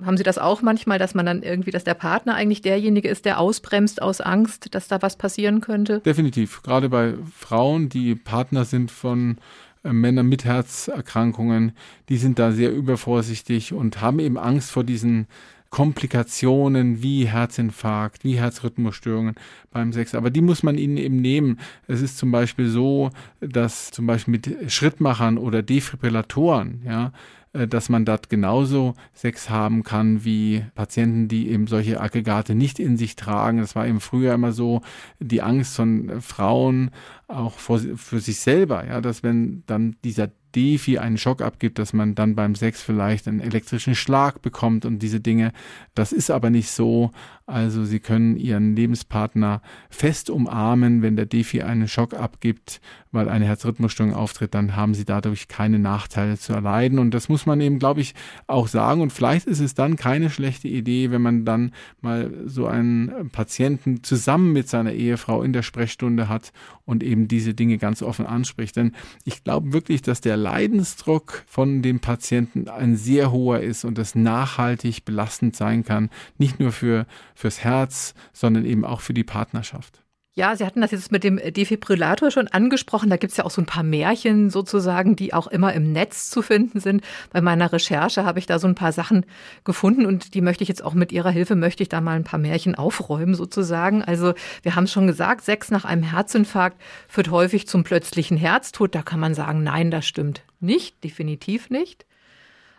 Haben 0.05 0.17
Sie 0.17 0.23
das 0.23 0.39
auch 0.39 0.63
manchmal, 0.63 0.99
dass 0.99 1.15
man 1.15 1.27
dann 1.27 1.43
irgendwie, 1.43 1.71
dass 1.71 1.85
der 1.85 1.95
Partner 1.95 2.35
eigentlich 2.35 2.63
derjenige 2.63 3.09
ist, 3.09 3.27
der 3.27 3.39
ausbremst 3.39 4.01
aus 4.01 4.23
Angst, 4.23 4.75
dass 4.75 4.89
da 4.89 5.03
was 5.03 5.17
passieren 5.17 5.61
könnte? 5.61 6.01
Definitiv. 6.01 6.63
Gerade 6.63 6.89
bei 6.89 7.15
Frauen, 7.35 7.89
die 7.89 8.15
Partner 8.15 8.65
sind 8.65 8.91
von 8.91 9.37
äh, 9.85 9.93
Männern 9.93 10.29
mit 10.29 10.45
Herzerkrankungen, 10.45 11.73
die 12.09 12.17
sind 12.17 12.39
da 12.39 12.53
sehr 12.53 12.73
übervorsichtig 12.73 13.73
und 13.73 14.01
haben 14.01 14.19
eben 14.19 14.39
Angst 14.39 14.71
vor 14.71 14.85
diesen 14.85 15.27
Komplikationen 15.71 17.03
wie 17.03 17.27
Herzinfarkt, 17.27 18.25
wie 18.25 18.39
Herzrhythmusstörungen 18.39 19.35
beim 19.71 19.93
Sex. 19.93 20.15
Aber 20.15 20.31
die 20.31 20.41
muss 20.41 20.63
man 20.63 20.79
ihnen 20.79 20.97
eben 20.97 21.21
nehmen. 21.21 21.59
Es 21.87 22.01
ist 22.01 22.19
zum 22.19 22.31
Beispiel 22.31 22.69
so, 22.69 23.11
dass 23.41 23.91
zum 23.91 24.07
Beispiel 24.07 24.33
mit 24.33 24.73
Schrittmachern 24.73 25.39
oder 25.39 25.63
Defibrillatoren, 25.63 26.83
ja, 26.85 27.13
äh, 27.57 27.67
dass 27.67 27.89
man 27.89 28.05
dort 28.05 28.29
genauso 28.29 28.95
Sex 29.13 29.51
haben 29.51 29.83
kann 29.83 30.25
wie 30.25 30.65
Patienten, 30.75 31.29
die 31.29 31.49
eben 31.51 31.67
solche 31.67 32.01
Aggregate 32.01 32.55
nicht 32.55 32.79
in 32.79 32.97
sich 32.97 33.17
tragen. 33.17 33.59
Das 33.59 33.75
war 33.75 33.87
eben 33.87 34.01
früher 34.01 34.35
immer 34.35 34.53
so 34.53 34.83
die 35.19 35.43
Angst 35.43 35.77
von 35.77 36.21
Frauen 36.21 36.91
auch 37.29 37.59
vor, 37.59 37.79
für 37.79 38.21
sich 38.21 38.39
selber, 38.41 38.87
ja, 38.87 39.01
dass 39.01 39.23
wenn 39.23 39.63
dann 39.67 39.97
dieser 40.05 40.31
Defi 40.57 40.97
einen 40.97 41.19
Schock 41.19 41.43
abgibt, 41.43 41.79
dass 41.79 41.93
man 41.93 42.15
dann 42.15 42.35
beim 42.35 42.55
Sex 42.55 42.83
vielleicht 42.83 43.29
einen 43.29 43.41
elektrischen 43.41 43.95
Schlag 43.95 44.41
bekommt 44.41 44.87
und 44.87 45.01
diese 45.01 45.21
Dinge. 45.21 45.53
Das 45.95 46.13
ist 46.13 46.31
aber 46.31 46.49
nicht 46.49 46.71
so. 46.71 47.11
Also 47.45 47.85
Sie 47.85 48.01
können 48.01 48.37
Ihren 48.37 48.75
Lebenspartner 48.75 49.63
fest 49.89 50.31
umarmen, 50.31 51.03
wenn 51.03 51.15
der 51.15 51.27
Defi 51.27 51.63
einen 51.63 51.87
Schock 51.87 52.15
abgibt, 52.15 52.81
weil 53.13 53.29
eine 53.29 53.45
Herzrhythmusstörung 53.45 54.15
auftritt, 54.15 54.53
dann 54.55 54.75
haben 54.75 54.95
Sie 54.95 55.05
dadurch 55.05 55.47
keine 55.47 55.79
Nachteile 55.79 56.39
zu 56.39 56.53
erleiden. 56.55 56.99
Und 56.99 57.13
das 57.13 57.29
muss 57.29 57.47
man 57.47 57.61
eben, 57.61 57.79
glaube 57.79 58.01
ich, 58.01 58.15
auch 58.49 58.67
sagen. 58.67 59.01
Und 59.01 59.13
vielleicht 59.13 59.47
ist 59.47 59.61
es 59.61 59.75
dann 59.75 59.95
keine 59.95 60.29
schlechte 60.29 60.67
Idee, 60.67 61.13
wenn 61.13 61.23
man 61.23 61.45
dann 61.45 61.73
mal 62.01 62.33
so 62.47 62.67
einen 62.67 63.31
Patienten 63.31 64.03
zusammen 64.03 64.53
mit 64.53 64.69
seiner 64.69 64.93
Ehefrau 64.93 65.43
in 65.43 65.53
der 65.53 65.63
Sprechstunde 65.63 66.29
hat 66.29 66.53
und 66.85 67.05
eben 67.05 67.29
diese 67.29 67.55
Dinge 67.55 67.79
ganz 67.79 68.03
offen 68.03 68.27
anspricht. 68.27 68.75
Denn 68.75 68.93
ich 69.25 69.45
glaube 69.45 69.73
wirklich, 69.73 70.03
dass 70.03 70.21
der 70.21 70.37
Leidensdruck 70.47 71.43
von 71.49 71.83
dem 71.83 71.99
Patienten 71.99 72.69
ein 72.69 72.95
sehr 72.97 73.33
hoher 73.33 73.61
ist 73.61 73.85
und 73.85 73.99
das 73.99 74.15
nachhaltig 74.15 75.05
belastend 75.05 75.57
sein 75.57 75.85
kann. 75.85 76.09
Nicht 76.39 76.61
nur 76.61 76.71
für 76.71 77.07
fürs 77.35 77.65
Herz, 77.65 78.15
sondern 78.33 78.65
eben 78.65 78.85
auch 78.85 79.01
für 79.01 79.13
die 79.13 79.25
Partnerschaft. 79.25 80.06
Ja, 80.39 80.55
Sie 80.55 80.67
hatten 80.67 80.83
das 80.83 80.91
jetzt 80.91 81.11
mit 81.13 81.25
dem 81.25 81.39
Defibrillator 81.39 82.31
schon 82.31 82.47
angesprochen. 82.47 83.09
Da 83.09 83.17
gibt 83.17 83.31
es 83.31 83.39
ja 83.39 83.45
auch 83.47 83.51
so 83.51 83.63
ein 83.63 83.67
paar 83.67 83.83
Märchen 83.83 84.51
sozusagen, 84.51 85.17
die 85.17 85.33
auch 85.33 85.47
immer 85.47 85.73
im 85.73 85.93
Netz 85.93 86.29
zu 86.29 86.43
finden 86.43 86.79
sind. 86.79 87.03
Bei 87.33 87.41
meiner 87.41 87.73
Recherche 87.73 88.27
habe 88.27 88.39
ich 88.39 88.45
da 88.45 88.59
so 88.59 88.69
ein 88.69 88.75
paar 88.75 88.93
Sachen 88.93 89.25
gefunden 89.65 90.05
und 90.05 90.35
die 90.35 90.43
möchte 90.43 90.63
ich 90.63 90.69
jetzt 90.69 90.85
auch 90.85 90.93
mit 90.93 91.11
Ihrer 91.11 91.31
Hilfe, 91.31 91.57
möchte 91.57 91.83
ich 91.83 91.89
da 91.89 92.03
mal 92.03 92.17
ein 92.17 92.25
paar 92.25 92.39
Märchen 92.39 92.75
aufräumen 92.75 93.35
sozusagen. 93.35 94.03
Also 94.05 94.35
wir 94.61 94.77
haben 94.77 94.85
es 94.85 94.93
schon 94.93 95.07
gesagt, 95.07 95.43
Sex 95.43 95.71
nach 95.71 95.87
einem 95.87 96.03
Herzinfarkt 96.03 96.79
führt 97.09 97.31
häufig 97.31 97.67
zum 97.67 97.83
plötzlichen 97.83 98.37
Herztod. 98.37 98.95
Da 98.95 99.01
kann 99.01 99.21
man 99.21 99.33
sagen, 99.33 99.63
nein, 99.63 99.91
das 99.91 100.07
stimmt 100.07 100.43
nicht, 100.61 101.03
definitiv 101.03 101.71
nicht. 101.71 102.05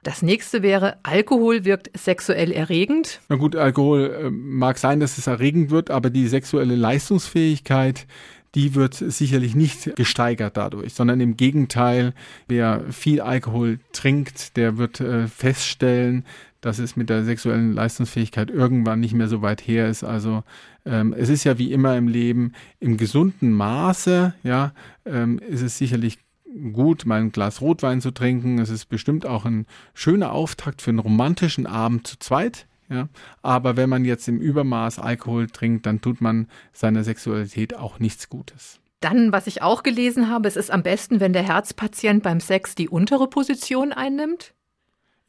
Das 0.07 0.21
nächste 0.21 0.61
wäre, 0.61 0.95
Alkohol 1.03 1.65
wirkt 1.65 1.89
sexuell 1.93 2.53
erregend. 2.53 3.19
Na 3.27 3.35
gut, 3.35 3.57
Alkohol 3.57 4.15
äh, 4.27 4.29
mag 4.29 4.77
sein, 4.77 5.01
dass 5.01 5.17
es 5.17 5.27
erregend 5.27 5.69
wird, 5.69 5.91
aber 5.91 6.09
die 6.09 6.29
sexuelle 6.29 6.77
Leistungsfähigkeit, 6.77 8.07
die 8.55 8.73
wird 8.73 8.93
sicherlich 8.93 9.53
nicht 9.53 9.97
gesteigert 9.97 10.55
dadurch, 10.55 10.93
sondern 10.93 11.19
im 11.19 11.35
Gegenteil, 11.35 12.13
wer 12.47 12.85
viel 12.89 13.19
Alkohol 13.19 13.79
trinkt, 13.91 14.55
der 14.55 14.77
wird 14.77 15.01
äh, 15.01 15.27
feststellen, 15.27 16.23
dass 16.61 16.79
es 16.79 16.95
mit 16.95 17.09
der 17.09 17.25
sexuellen 17.25 17.73
Leistungsfähigkeit 17.73 18.49
irgendwann 18.49 19.01
nicht 19.01 19.13
mehr 19.13 19.27
so 19.27 19.41
weit 19.41 19.67
her 19.67 19.89
ist. 19.89 20.05
Also 20.05 20.45
ähm, 20.85 21.13
es 21.17 21.27
ist 21.27 21.43
ja 21.43 21.57
wie 21.57 21.73
immer 21.73 21.97
im 21.97 22.07
Leben 22.07 22.53
im 22.79 22.95
gesunden 22.95 23.51
Maße, 23.51 24.33
ja, 24.43 24.71
ähm, 25.05 25.39
ist 25.39 25.63
es 25.63 25.77
sicherlich 25.77 26.17
gut, 26.73 27.05
mal 27.05 27.21
ein 27.21 27.31
Glas 27.31 27.61
Rotwein 27.61 28.01
zu 28.01 28.11
trinken. 28.11 28.59
Es 28.59 28.69
ist 28.69 28.85
bestimmt 28.85 29.25
auch 29.25 29.45
ein 29.45 29.65
schöner 29.93 30.31
Auftakt 30.31 30.81
für 30.81 30.89
einen 30.89 30.99
romantischen 30.99 31.65
Abend 31.65 32.07
zu 32.07 32.19
zweit. 32.19 32.67
Ja, 32.89 33.09
aber 33.41 33.75
wenn 33.75 33.89
man 33.89 34.05
jetzt 34.05 34.29
im 34.29 34.39
Übermaß 34.39 34.99
Alkohol 34.99 35.47
trinkt, 35.47 35.85
dann 35.85 35.99
tut 35.99 36.21
man 36.21 36.47
seiner 36.71 37.03
Sexualität 37.03 37.75
auch 37.75 37.99
nichts 37.99 38.29
Gutes. 38.29 38.79
Dann, 39.01 39.31
was 39.31 39.45
ich 39.45 39.61
auch 39.61 39.83
gelesen 39.83 40.29
habe, 40.29 40.47
es 40.47 40.55
ist 40.55 40.71
am 40.71 40.83
besten, 40.83 41.19
wenn 41.19 41.33
der 41.33 41.43
Herzpatient 41.43 42.23
beim 42.23 42.39
Sex 42.39 42.75
die 42.75 42.89
untere 42.89 43.27
Position 43.27 43.91
einnimmt. 43.91 44.53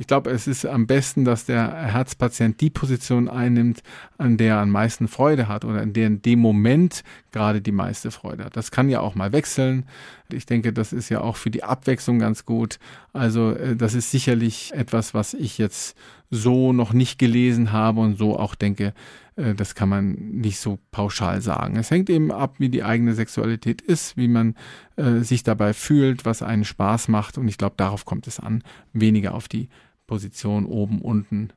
Ich 0.00 0.06
glaube, 0.06 0.30
es 0.30 0.46
ist 0.46 0.64
am 0.64 0.86
besten, 0.86 1.24
dass 1.24 1.44
der 1.44 1.72
Herzpatient 1.72 2.60
die 2.60 2.70
Position 2.70 3.28
einnimmt, 3.28 3.82
an 4.16 4.36
der 4.36 4.54
er 4.54 4.60
am 4.60 4.70
meisten 4.70 5.08
Freude 5.08 5.48
hat 5.48 5.64
oder 5.64 5.82
in 5.82 5.92
der 5.92 6.06
in 6.06 6.22
dem 6.22 6.38
Moment 6.38 7.02
gerade 7.32 7.60
die 7.60 7.72
meiste 7.72 8.12
Freude 8.12 8.44
hat. 8.44 8.56
Das 8.56 8.70
kann 8.70 8.88
ja 8.88 9.00
auch 9.00 9.16
mal 9.16 9.32
wechseln. 9.32 9.86
Ich 10.32 10.46
denke, 10.46 10.72
das 10.72 10.92
ist 10.92 11.08
ja 11.08 11.20
auch 11.20 11.36
für 11.36 11.50
die 11.50 11.64
Abwechslung 11.64 12.18
ganz 12.18 12.44
gut. 12.44 12.78
Also 13.12 13.52
äh, 13.52 13.76
das 13.76 13.94
ist 13.94 14.10
sicherlich 14.10 14.72
etwas, 14.74 15.14
was 15.14 15.34
ich 15.34 15.58
jetzt 15.58 15.96
so 16.30 16.72
noch 16.72 16.92
nicht 16.92 17.18
gelesen 17.18 17.72
habe 17.72 18.00
und 18.00 18.18
so 18.18 18.38
auch 18.38 18.54
denke, 18.54 18.92
äh, 19.36 19.54
das 19.54 19.74
kann 19.74 19.88
man 19.88 20.12
nicht 20.12 20.58
so 20.58 20.78
pauschal 20.90 21.40
sagen. 21.40 21.76
Es 21.76 21.90
hängt 21.90 22.10
eben 22.10 22.30
ab, 22.30 22.56
wie 22.58 22.68
die 22.68 22.84
eigene 22.84 23.14
Sexualität 23.14 23.80
ist, 23.80 24.16
wie 24.16 24.28
man 24.28 24.54
äh, 24.96 25.20
sich 25.20 25.42
dabei 25.42 25.72
fühlt, 25.72 26.24
was 26.24 26.42
einen 26.42 26.64
Spaß 26.64 27.08
macht. 27.08 27.38
Und 27.38 27.48
ich 27.48 27.58
glaube, 27.58 27.74
darauf 27.76 28.04
kommt 28.04 28.26
es 28.26 28.40
an, 28.40 28.62
weniger 28.92 29.34
auf 29.34 29.48
die 29.48 29.68
Position 30.06 30.66
oben, 30.66 31.00
unten, 31.00 31.50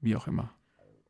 wie 0.00 0.16
auch 0.16 0.26
immer. 0.26 0.50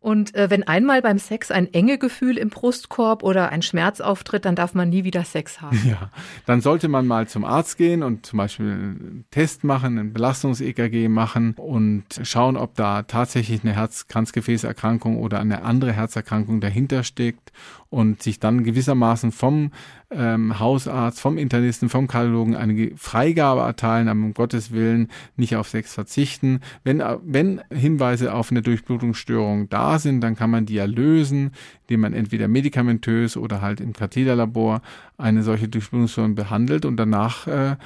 Und 0.01 0.37
äh, 0.37 0.49
wenn 0.49 0.63
einmal 0.63 1.03
beim 1.03 1.19
Sex 1.19 1.51
ein 1.51 1.73
enge 1.75 1.99
Gefühl 1.99 2.39
im 2.39 2.51
Brustkorb 2.51 3.25
oder 3.25 3.49
ein 3.51 3.63
Schmerz 3.63 4.01
auftritt, 4.01 4.45
dann 4.45 4.55
darf 4.55 4.73
man 4.73 4.89
nie 4.91 5.03
wieder 5.03 5.25
Sex 5.25 5.61
haben. 5.61 5.79
Ja, 5.89 6.11
dann 6.45 6.61
sollte 6.61 6.89
man 6.89 7.07
mal 7.07 7.29
zum 7.29 7.45
Arzt 7.45 7.79
gehen 7.79 8.03
und 8.03 8.27
zum 8.27 8.37
Beispiel 8.37 8.67
einen 8.67 9.25
Test 9.31 9.65
machen, 9.65 9.99
ein 9.99 10.13
Belastungs-EKG 10.13 11.09
machen 11.09 11.55
und 11.55 12.05
schauen, 12.25 12.59
ob 12.59 12.75
da 12.75 13.05
tatsächlich 13.05 13.65
eine 13.65 13.75
Herz-Kranzgefäßerkrankung 13.75 15.19
oder 15.19 15.41
eine 15.41 15.63
andere 15.63 15.93
Herzerkrankung 15.93 16.61
dahinter 16.61 17.05
steckt. 17.05 17.53
und 17.91 18.23
sich 18.23 18.39
dann 18.39 18.65
gewissermaßen 18.65 19.33
vom 19.33 19.73
ähm, 20.11 20.59
Hausarzt, 20.59 21.21
vom 21.21 21.39
Internisten, 21.39 21.89
vom 21.89 22.07
Kardiologen 22.07 22.55
eine 22.55 22.93
Freigabe 22.97 23.63
erteilen, 23.63 24.09
aber 24.09 24.21
um 24.21 24.35
Gottes 24.35 24.73
Willen 24.73 25.09
nicht 25.37 25.57
auf 25.57 25.69
Sex 25.69 25.95
verzichten. 25.95 26.61
Wenn, 26.85 27.03
wenn 27.23 27.63
Hinweise 27.73 28.35
auf 28.35 28.51
eine 28.51 28.61
Durchblutungsstörung 28.61 29.71
da 29.71 29.88
sind, 29.97 30.21
dann 30.21 30.37
kann 30.37 30.51
man 30.51 30.67
die 30.67 30.75
ja 30.75 30.85
lösen, 30.85 31.53
indem 31.83 32.01
man 32.01 32.13
entweder 32.13 32.49
medikamentös 32.49 33.37
oder 33.37 33.63
halt 33.63 33.81
im 33.81 33.93
Katheterlabor 33.93 34.83
eine 35.17 35.43
solche 35.43 35.69
Durchblutungsstörung 35.69 36.35
behandelt 36.35 36.85
und 36.85 36.97
danach 36.97 37.47
äh, 37.47 37.77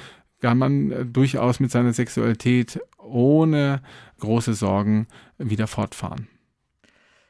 kann 0.41 0.57
man 0.57 0.91
äh, 0.91 1.05
durchaus 1.05 1.59
mit 1.59 1.71
seiner 1.71 1.93
Sexualität 1.93 2.79
ohne 2.97 3.81
große 4.19 4.53
Sorgen 4.53 5.07
wieder 5.37 5.67
fortfahren. 5.67 6.27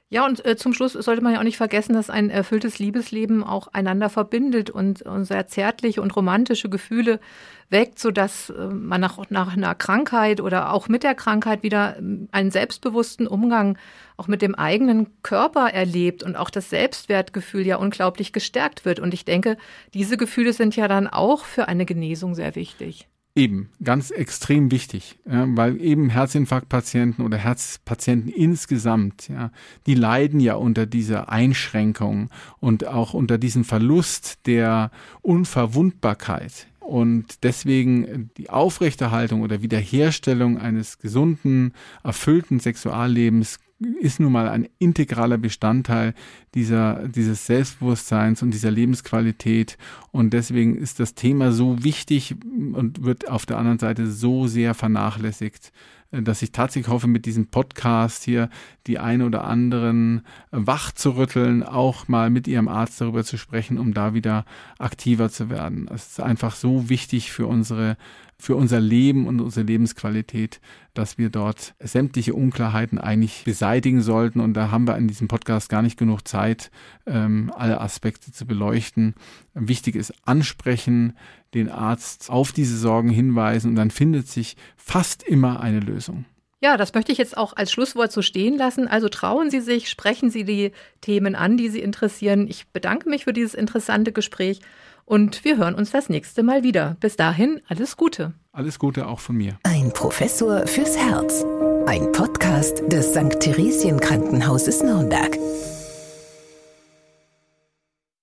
Ja, 0.10 0.26
und 0.28 0.46
äh, 0.46 0.56
zum 0.56 0.74
Schluss 0.74 0.94
sollte 0.94 1.24
man 1.24 1.34
ja 1.34 1.40
auch 1.40 1.44
nicht 1.44 1.58
vergessen, 1.58 1.94
dass 1.94 2.12
ein 2.12 2.30
erfülltes 2.30 2.78
Liebesleben 2.78 3.44
auch 3.44 3.68
einander 3.70 4.10
verbindet 4.10 4.70
und, 4.70 5.02
und 5.02 5.26
sehr 5.26 5.48
zärtliche 5.48 6.04
und 6.04 6.16
romantische 6.16 6.70
Gefühle 6.70 7.20
weckt, 7.70 8.00
sodass 8.00 8.50
äh, 8.50 8.68
man 8.68 9.02
nach, 9.02 9.30
nach 9.30 9.56
einer 9.56 9.76
Krankheit 9.76 10.42
oder 10.42 10.74
auch 10.74 10.88
mit 10.88 11.04
der 11.04 11.16
Krankheit 11.16 11.64
wieder 11.64 11.98
ähm, 11.98 12.28
einen 12.32 12.52
selbstbewussten 12.52 13.28
Umgang 13.28 13.78
auch 14.18 14.28
mit 14.28 14.42
dem 14.42 14.56
eigenen 14.56 15.08
Körper 15.24 15.70
erlebt 15.70 16.24
und 16.24 16.36
auch 16.36 16.50
das 16.50 16.70
Selbstwertgefühl 16.70 17.66
ja 17.66 17.78
unglaublich 17.78 18.32
gestärkt 18.32 18.86
wird. 18.86 19.00
Und 19.00 19.14
ich 19.14 19.26
denke, 19.26 19.58
diese 19.94 20.18
Gefühle 20.18 20.54
sind 20.54 20.76
ja 20.76 20.88
dann 20.88 21.08
auch 21.08 21.46
für 21.46 21.68
eine 21.68 21.86
Genesung 21.86 22.36
sehr 22.36 22.56
wichtig. 22.56 23.08
Eben, 23.36 23.70
ganz 23.84 24.12
extrem 24.12 24.70
wichtig, 24.70 25.18
ja, 25.26 25.46
weil 25.58 25.82
eben 25.82 26.10
Herzinfarktpatienten 26.10 27.26
oder 27.26 27.36
Herzpatienten 27.36 28.32
insgesamt, 28.32 29.28
ja, 29.28 29.52
die 29.88 29.96
leiden 29.96 30.40
ja 30.40 30.54
unter 30.54 30.86
dieser 30.86 31.30
Einschränkung 31.30 32.30
und 32.60 32.86
auch 32.86 33.16
unter 33.16 33.40
diesem 33.40 33.64
Verlust 33.64 34.46
der 34.46 34.92
Unverwundbarkeit. 35.24 36.68
Und 36.86 37.44
deswegen 37.44 38.30
die 38.38 38.50
Aufrechterhaltung 38.50 39.42
oder 39.42 39.62
Wiederherstellung 39.62 40.58
eines 40.58 41.00
gesunden, 41.00 41.74
erfüllten 42.04 42.60
Sexuallebens 42.60 43.60
ist 44.00 44.20
nun 44.20 44.32
mal 44.32 44.48
ein 44.48 44.68
integraler 44.80 45.38
Bestandteil 45.38 46.14
dieser, 46.54 47.08
dieses 47.08 47.46
Selbstbewusstseins 47.46 48.42
und 48.42 48.52
dieser 48.52 48.72
Lebensqualität. 48.72 49.78
Und 50.12 50.34
deswegen 50.34 50.78
ist 50.78 51.00
das 51.00 51.16
Thema 51.16 51.52
so 51.52 51.84
wichtig 51.84 52.36
und 52.74 53.04
wird 53.04 53.30
auf 53.30 53.46
der 53.46 53.58
anderen 53.58 53.80
Seite 53.80 54.10
so 54.10 54.48
sehr 54.48 54.74
vernachlässigt, 54.74 55.72
dass 56.22 56.42
ich 56.42 56.52
tatsächlich 56.52 56.92
hoffe, 56.92 57.08
mit 57.08 57.26
diesem 57.26 57.48
Podcast 57.48 58.24
hier 58.24 58.50
die 58.86 59.00
ein 59.00 59.22
oder 59.22 59.46
anderen 59.46 60.26
wach 60.52 60.92
zu 60.92 61.12
rütteln, 61.12 61.64
auch 61.64 62.08
mal 62.08 62.30
mit 62.30 62.48
ihrem 62.48 62.68
Arzt 62.68 63.02
darüber 63.02 63.24
zu 63.24 63.38
sprechen, 63.38 63.80
um 63.80 63.94
da 63.94 64.14
wieder 64.14 64.46
aktiver 64.78 65.30
zu 65.30 65.50
werden. 65.50 65.90
Es 65.94 66.12
ist 66.12 66.20
einfach 66.20 66.56
so 66.56 66.90
wichtig 66.90 67.32
für 67.32 67.48
unsere 67.48 67.98
für 68.38 68.56
unser 68.56 68.80
Leben 68.80 69.28
und 69.28 69.40
unsere 69.40 69.66
Lebensqualität, 69.66 70.60
dass 70.94 71.18
wir 71.18 71.30
dort 71.30 71.76
sämtliche 71.80 72.34
Unklarheiten 72.34 72.98
eigentlich 72.98 73.44
beseitigen 73.46 74.02
sollten. 74.02 74.40
Und 74.40 74.54
da 74.54 74.72
haben 74.72 74.88
wir 74.88 74.98
in 74.98 75.08
diesem 75.08 75.28
Podcast 75.28 75.70
gar 75.70 75.82
nicht 75.82 75.98
genug 75.98 76.28
Zeit, 76.28 76.72
ähm, 77.06 77.52
alle 77.56 77.80
Aspekte 77.82 78.32
zu 78.32 78.46
beleuchten. 78.46 79.16
Wichtig 79.54 79.96
ist 79.96 80.14
ansprechen, 80.26 81.14
den 81.54 81.70
Arzt 81.70 82.30
auf 82.30 82.52
diese 82.52 82.78
Sorgen 82.78 83.10
hinweisen 83.10 83.70
und 83.70 83.76
dann 83.76 83.92
findet 83.92 84.28
sich 84.28 84.58
fast 84.76 85.24
immer 85.24 85.62
eine 85.62 85.80
Lösung. 85.80 86.26
Ja, 86.64 86.78
das 86.78 86.94
möchte 86.94 87.12
ich 87.12 87.18
jetzt 87.18 87.36
auch 87.36 87.52
als 87.58 87.74
Schlusswort 87.74 88.14
so 88.14 88.22
stehen 88.22 88.58
lassen. 88.58 88.88
Also 88.88 89.10
trauen 89.10 89.50
Sie 89.50 89.60
sich, 89.60 89.90
sprechen 89.90 90.30
Sie 90.30 90.46
die 90.46 90.72
Themen 91.02 91.36
an, 91.36 91.58
die 91.58 91.68
Sie 91.68 91.82
interessieren. 91.82 92.48
Ich 92.48 92.68
bedanke 92.68 93.10
mich 93.10 93.26
für 93.26 93.34
dieses 93.34 93.54
interessante 93.54 94.14
Gespräch 94.14 94.62
und 95.06 95.44
wir 95.44 95.58
hören 95.58 95.76
uns 95.76 95.92
das 95.92 96.10
nächste 96.10 96.44
Mal 96.44 96.64
wieder. 96.64 96.98
Bis 97.00 97.16
dahin, 97.16 97.62
alles 97.68 97.98
Gute. 97.98 98.34
Alles 98.52 98.80
Gute 98.80 99.08
auch 99.08 99.20
von 99.20 99.36
mir. 99.36 99.58
Ein 99.64 99.92
Professor 99.92 100.68
fürs 100.68 100.98
Herz. 100.98 101.46
Ein 101.86 102.12
Podcast 102.12 102.84
des 102.92 103.12
St. 103.12 103.40
Theresien 103.40 104.00
Krankenhauses 104.00 104.84
Nürnberg. 104.84 105.38